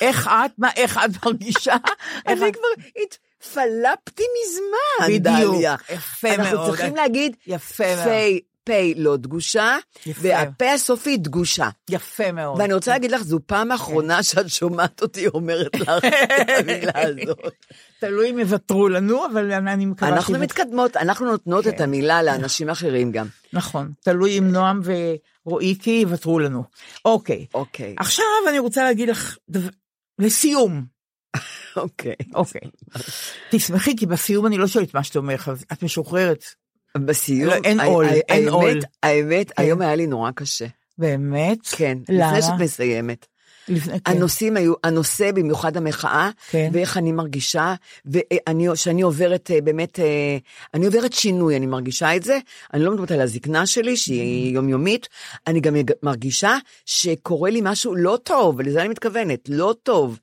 [0.00, 1.74] איך את, מה, איך את מרגישה?
[2.28, 2.68] אני כבר
[3.02, 5.76] התפלפתי מזמן, בדיוק, דליה.
[5.90, 6.68] יפה אנחנו מאוד.
[6.70, 8.08] צריכים להגיד, יפה מאוד.
[8.64, 10.20] פי לא דגושה, יפה.
[10.22, 11.68] והפה הסופי דגושה.
[11.90, 12.60] יפה מאוד.
[12.60, 15.88] ואני רוצה להגיד לך, זו פעם אחרונה שאת שומעת אותי אומרת לך
[16.40, 17.54] את המילה הזאת.
[18.00, 20.38] תלוי אם יוותרו לנו, אבל אני מקווה אנחנו.
[20.38, 21.82] מתקדמות, אנחנו נותנות את כן.
[21.82, 23.26] המילה לאנשים אחרים גם.
[23.52, 24.80] נכון, תלוי אם נועם
[25.46, 26.64] ורועיקי יוותרו לנו.
[27.04, 27.46] אוקיי.
[27.54, 29.36] אוקיי, עכשיו אני רוצה להגיד לך,
[30.18, 30.84] לסיום,
[31.76, 32.14] אוקיי.
[32.34, 32.70] אוקיי.
[33.50, 36.44] תשמחי, כי בסיום אני לא שואלת מה שאתה אומר, אז את משוחררת.
[36.98, 38.78] בסיום, לא, אין עול, אין האמת- עול.
[39.02, 39.62] האמת, כן.
[39.62, 40.66] היום היה לי נורא קשה.
[40.98, 41.58] באמת?
[41.66, 42.28] כן, למה?
[42.28, 43.26] לפני שאת מסיימת.
[43.68, 44.12] לפני, כן.
[44.12, 46.70] הנושאים היו, הנושא במיוחד המחאה, כן.
[46.72, 47.74] ואיך אני מרגישה,
[48.06, 50.36] ושאני עוברת אה, באמת, אה,
[50.74, 52.38] אני עוברת שינוי, אני מרגישה את זה,
[52.74, 53.96] אני לא מדברת על הזקנה שלי.
[53.96, 55.08] שהיא יומיומית,
[55.46, 60.18] אני גם מרגישה שקורה לי משהו לא טוב, ולזה אני מתכוונת, לא טוב.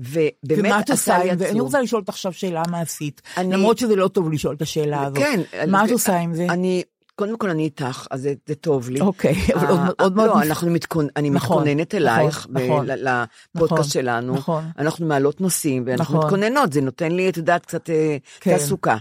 [0.00, 1.50] ובאמת ומה את עושה עם זה?
[1.50, 1.60] אני.
[1.60, 5.18] רוצה לשאול אותך עכשיו שאלה מעשית, אני- למרות שזה לא טוב לשאול את השאלה הזאת.
[5.18, 5.40] כן.
[5.68, 6.44] מה אני- את עושה עם זה?
[6.50, 6.82] אני,
[7.16, 9.00] קודם כל אני איתך, אז זה, זה טוב לי.
[9.00, 10.26] אוקיי, אבל אה, עוד- עוד מאוד...
[10.28, 11.06] לא, אנחנו מתכונ...
[11.16, 13.24] אני נכון, מתכוננת אלייך, נכון, נכון, ב- ל-
[13.54, 14.34] לפודקאסט נכון, שלנו.
[14.34, 14.64] נכון.
[14.78, 16.26] אנחנו מעלות נושאים, ואנחנו נכון.
[16.26, 18.50] מתכוננות, זה נותן לי, את יודעת, קצת אה, כן.
[18.52, 18.96] תעסוקה.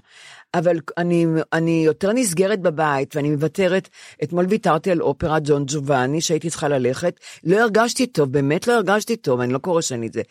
[0.53, 3.89] אבל אני, אני יותר נסגרת בבית, ואני מוותרת.
[4.23, 7.19] אתמול ויתרתי על אופרה ג'ון ג'ובאני, שהייתי צריכה ללכת.
[7.43, 10.21] לא הרגשתי טוב, באמת לא הרגשתי טוב, אני לא קורא שאני את זה.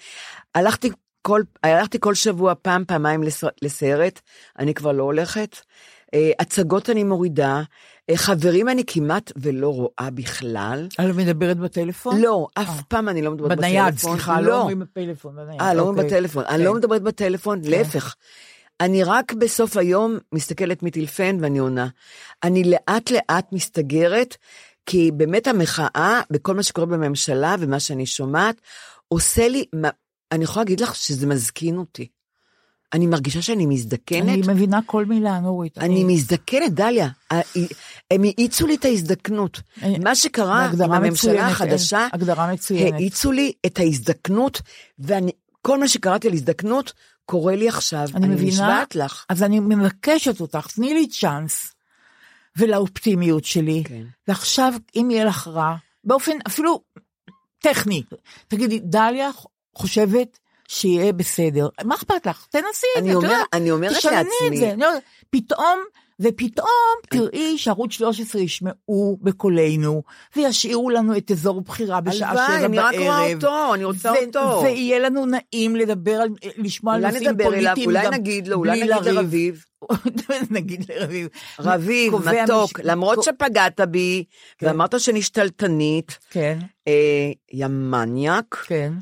[0.55, 0.91] הלכתי
[1.23, 4.21] כל, הלכתי כל שבוע פעם, פעמיים לס, לסרט,
[4.59, 5.57] אני כבר לא הולכת.
[6.15, 7.63] אה, הצגות אני מורידה,
[8.11, 10.89] אה, חברים אני כמעט ולא רואה בכלל.
[10.93, 12.21] את מדברת בטלפון?
[12.21, 12.83] לא, אף אה.
[12.89, 13.69] פעם אני לא מדברת בטלפון.
[13.69, 15.61] בנייד, סליחה, לא אומרים בפלאפון, בנייד.
[15.61, 16.19] אה, לא אומרים אוקיי.
[16.19, 16.45] בטלפון.
[16.49, 16.65] אני כן.
[16.65, 18.15] לא מדברת בטלפון, להפך.
[18.81, 21.89] אני רק בסוף היום מסתכלת מי טילפן ואני עונה.
[22.43, 24.37] אני לאט לאט מסתגרת,
[24.87, 28.61] כי באמת המחאה, בכל מה שקורה בממשלה ומה שאני שומעת,
[29.09, 29.65] עושה לי,
[30.33, 32.09] אני יכולה להגיד לך שזה מזקין אותי.
[32.95, 34.23] אני מרגישה שאני מזדקנת.
[34.23, 35.79] אני מבינה כל מילה, נורית.
[35.79, 37.09] אני מזדקנת, דליה.
[38.11, 39.61] הם האיצו לי את ההזדקנות.
[39.83, 42.95] אני- מה שקרה עם הממשלה מצוינת, החדשה, הגדרה מצוינת.
[42.95, 44.61] האיצו לי את ההזדקנות,
[44.99, 46.93] וכל מה שקראתי על הזדקנות,
[47.31, 48.05] קורה לי עכשיו.
[48.15, 48.51] אני אני מבינה.
[48.51, 49.25] נשבעת לך.
[49.29, 51.75] אז אני מבקשת אותך, תני לי צ'אנס,
[52.57, 53.83] ולאופטימיות שלי.
[53.87, 54.03] כן.
[54.29, 55.75] ועכשיו, אם יהיה לך רע,
[56.05, 56.81] באופן אפילו
[57.59, 58.03] טכני,
[58.49, 59.31] תגידי, דליה
[59.75, 61.69] חושבת שיהיה בסדר.
[61.85, 62.47] מה אכפת לך?
[62.51, 62.65] תנסי
[62.97, 64.17] את אני זה, אומר- אתה יודע, אני אומרת לעצמי-
[64.49, 64.73] את זה.
[64.73, 64.83] אני
[65.31, 65.81] פתאום,
[66.21, 66.69] ופתאום
[67.11, 70.03] תראי שערוץ 13 ישמעו בקולנו,
[70.37, 72.95] וישאירו לנו את אזור בחירה בשעה שבע הלוואי, בערב.
[72.95, 74.61] אני רק רואה אותו, אני רוצה ו- אותו.
[74.65, 78.91] ויהיה לנו נעים לדבר על, לשמוע על נושאים פוליטיים אולי נגיד לו, אולי נגיד.
[79.05, 79.65] לרביב.
[80.51, 81.29] נגיד לרביב.
[81.59, 84.25] רביב, מתוק, מש- למרות שפגעת בי,
[84.59, 84.67] כן.
[84.67, 86.59] ואמרת שאני שתלטנית, כן,
[86.89, 86.93] אה,
[87.53, 88.93] יא מניאק, כן.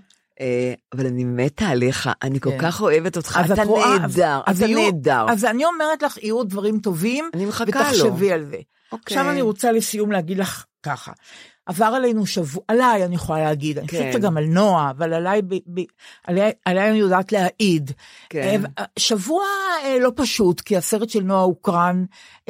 [0.41, 2.59] אה, אבל אני מתה עליך, אני כל כן.
[2.59, 5.27] כך אוהבת אותך, אתה נהדר, אז אתה נהדר.
[5.29, 7.81] אז אני אומרת לך, יהיו דברים טובים, אני מחכה לו.
[7.81, 8.57] ותחשבי על זה.
[8.93, 9.17] אוקיי.
[9.17, 11.13] עכשיו אני רוצה לסיום להגיד לך ככה.
[11.67, 13.97] עבר עלינו שבוע, עליי אני יכולה להגיד, אני כן.
[13.97, 15.43] חושבת שגם על נועה, אבל עליי,
[16.65, 17.91] עליי, אני יודעת להעיד.
[18.31, 18.63] כן.
[18.79, 19.45] אה, שבוע
[19.85, 22.05] אה, לא פשוט, כי הסרט של נועה הוקרן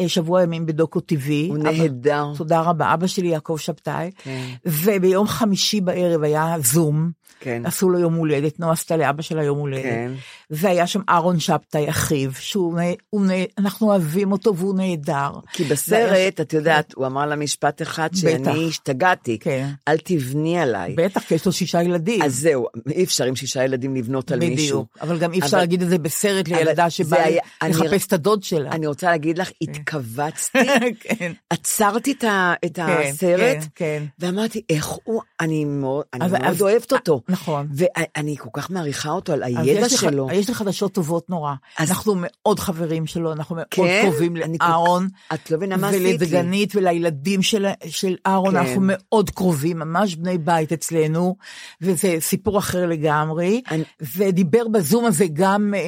[0.07, 1.49] שבוע ימים בדוקו טבעי.
[1.49, 2.27] הוא נהדר.
[2.37, 4.11] תודה רבה, אבא שלי יעקב שבתאי.
[4.17, 4.45] כן.
[4.67, 7.11] וביום חמישי בערב היה זום,
[7.41, 7.63] כן.
[7.67, 9.83] עשו לו יום הולדת, נועה עשתה לאבא שלה יום הולדת.
[9.83, 10.13] כן.
[10.51, 15.31] והיה שם אהרון שבתאי אחיו, שהוא, נה- הוא, נה- אנחנו אוהבים אותו והוא נהדר.
[15.53, 18.09] כי בסרט, את יודעת, הוא אמר לה משפט אחד.
[18.15, 19.69] שאני השתגעתי, כן.
[19.89, 20.95] אל תבני עליי.
[20.97, 22.23] בטח, כי יש לו שישה ילדים.
[22.23, 24.57] אז זהו, אי אפשר עם שישה ילדים לבנות על מישהו.
[24.85, 27.25] בדיוק, אבל גם אי אפשר אבל- להגיד את זה בסרט לילדה שבאה
[27.63, 28.71] אני- לחפש את הדוד שלה.
[28.71, 30.59] אני רוצה להגיד לך, התכווצתי,
[31.01, 34.03] כן, עצרתי את ה- את כן, הסרט, כן, כן.
[34.19, 36.25] ואמרתי, איך הוא, אני מאוד אני
[36.61, 37.16] אוהבת אותו.
[37.29, 37.69] נכון.
[37.75, 40.29] ואני כל כך מעריכה אותו על הידע יש שלו.
[40.33, 41.55] יש לי חדשות טובות נורא.
[41.79, 44.01] אז- אנחנו מאוד חברים שלו, אנחנו מאוד כן?
[44.03, 45.09] קרובים אני כל- לאהרון.
[45.35, 46.09] את לא מבינה מה עשית לי.
[46.11, 48.57] ולדגנית ולילדים של, של אהרון, כן.
[48.57, 51.37] אנחנו מאוד קרובים, ממש בני בית אצלנו,
[51.81, 53.63] וזה סיפור אחר לגמרי.
[53.71, 53.83] אני-
[54.17, 55.81] ודיבר בזום הזה גם אה,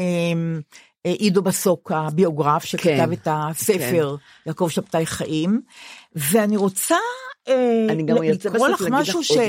[1.07, 3.13] אה, עידו בסוק, הביוגרף, שכתב כן.
[3.13, 4.17] את הספר,
[4.47, 5.61] יעקב שבתאי חיים,
[6.17, 6.97] ואני רוצה
[7.89, 8.83] אני גם לקרוא לך.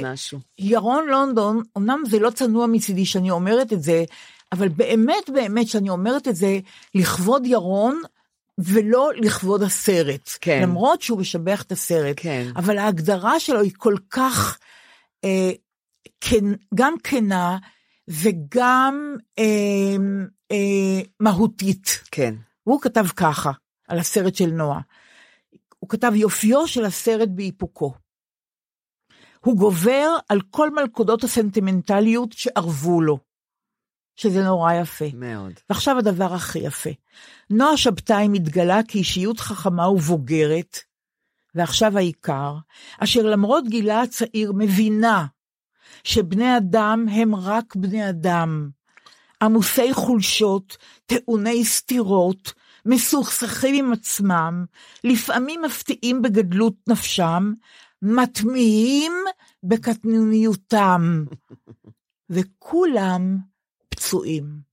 [0.04, 0.40] משהו.
[0.60, 4.04] ירון לונדון, אמנם זה לא צנוע מצידי שאני אומרת את זה,
[4.52, 6.60] אבל באמת באמת שאני אומרת את זה
[6.96, 8.02] לכבוד ירון,
[8.60, 10.30] ולא לכבוד הסרט.
[10.42, 10.60] כן.
[10.64, 12.16] למרות שהוא משבח את הסרט.
[12.20, 12.48] כן.
[12.56, 14.60] אבל ההגדרה שלו היא כל כך,
[15.24, 15.52] אה,
[16.22, 16.46] כן,
[16.76, 17.58] גם כנה
[18.08, 19.96] וגם אה,
[20.52, 22.00] אה, מהותית.
[22.12, 22.36] כן.
[22.64, 23.52] הוא כתב ככה
[23.88, 24.80] על הסרט של נועה.
[25.90, 27.94] הוא כתב יופיו של הסרט באיפוקו.
[29.40, 33.20] הוא גובר על כל מלכודות הסנטימנטליות שארבו לו,
[34.16, 35.06] שזה נורא יפה.
[35.14, 35.54] מאוד.
[35.70, 36.90] ועכשיו הדבר הכי יפה.
[37.50, 40.80] נועה שבתאי מתגלה כאישיות חכמה ובוגרת,
[41.56, 42.56] ועכשיו העיקר,
[43.00, 45.26] אשר למרות גילה הצעיר מבינה
[46.04, 48.70] שבני אדם הם רק בני אדם,
[49.42, 52.54] עמוסי חולשות, טעוני סתירות,
[52.86, 54.66] מסוכסכים עם עצמם,
[55.04, 57.54] לפעמים מפתיעים בגדלות נפשם,
[58.02, 59.12] מתמיהים
[59.64, 61.26] בקטנוניותם,
[62.30, 63.38] וכולם
[63.90, 64.70] פצועים.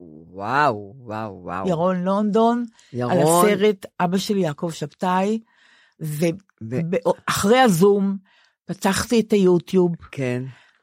[0.00, 1.68] וואו, וואו, וואו.
[1.68, 3.12] ירון לונדון, ירון.
[3.12, 5.40] על הסרט אבא שלי יעקב שבתאי,
[6.02, 6.26] ו-
[6.62, 8.16] ואחרי הזום
[8.64, 10.42] פתחתי את היוטיוב, כן,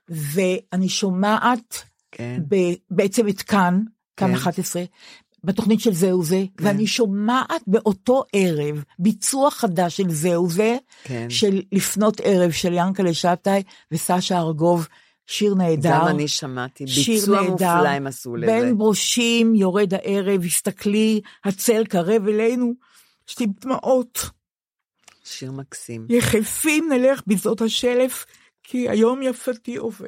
[0.09, 2.41] ואני שומעת כן.
[2.47, 3.81] ב- בעצם את כאן,
[4.17, 4.33] כאן כן.
[4.33, 4.83] 11,
[5.45, 6.65] בתוכנית של זהו זה, כן.
[6.65, 11.29] ואני שומעת באותו ערב ביצוע חדש של זהו זה, כן.
[11.29, 14.87] של לפנות ערב של ינקלה שבתאי וסשה ארגוב,
[15.27, 15.89] שיר נהדר.
[15.89, 17.51] גם אני שמעתי, ביצוע נהדר.
[17.51, 18.45] מופלא הם עשו לזה.
[18.45, 22.73] בין ברושים יורד הערב, הסתכלי, הצל קרב אלינו,
[23.29, 24.29] יש לי דמעות.
[25.23, 26.07] שיר מקסים.
[26.09, 28.25] יחפים נלך בזאת השלף,
[28.63, 30.07] כי היום יפתי עובר.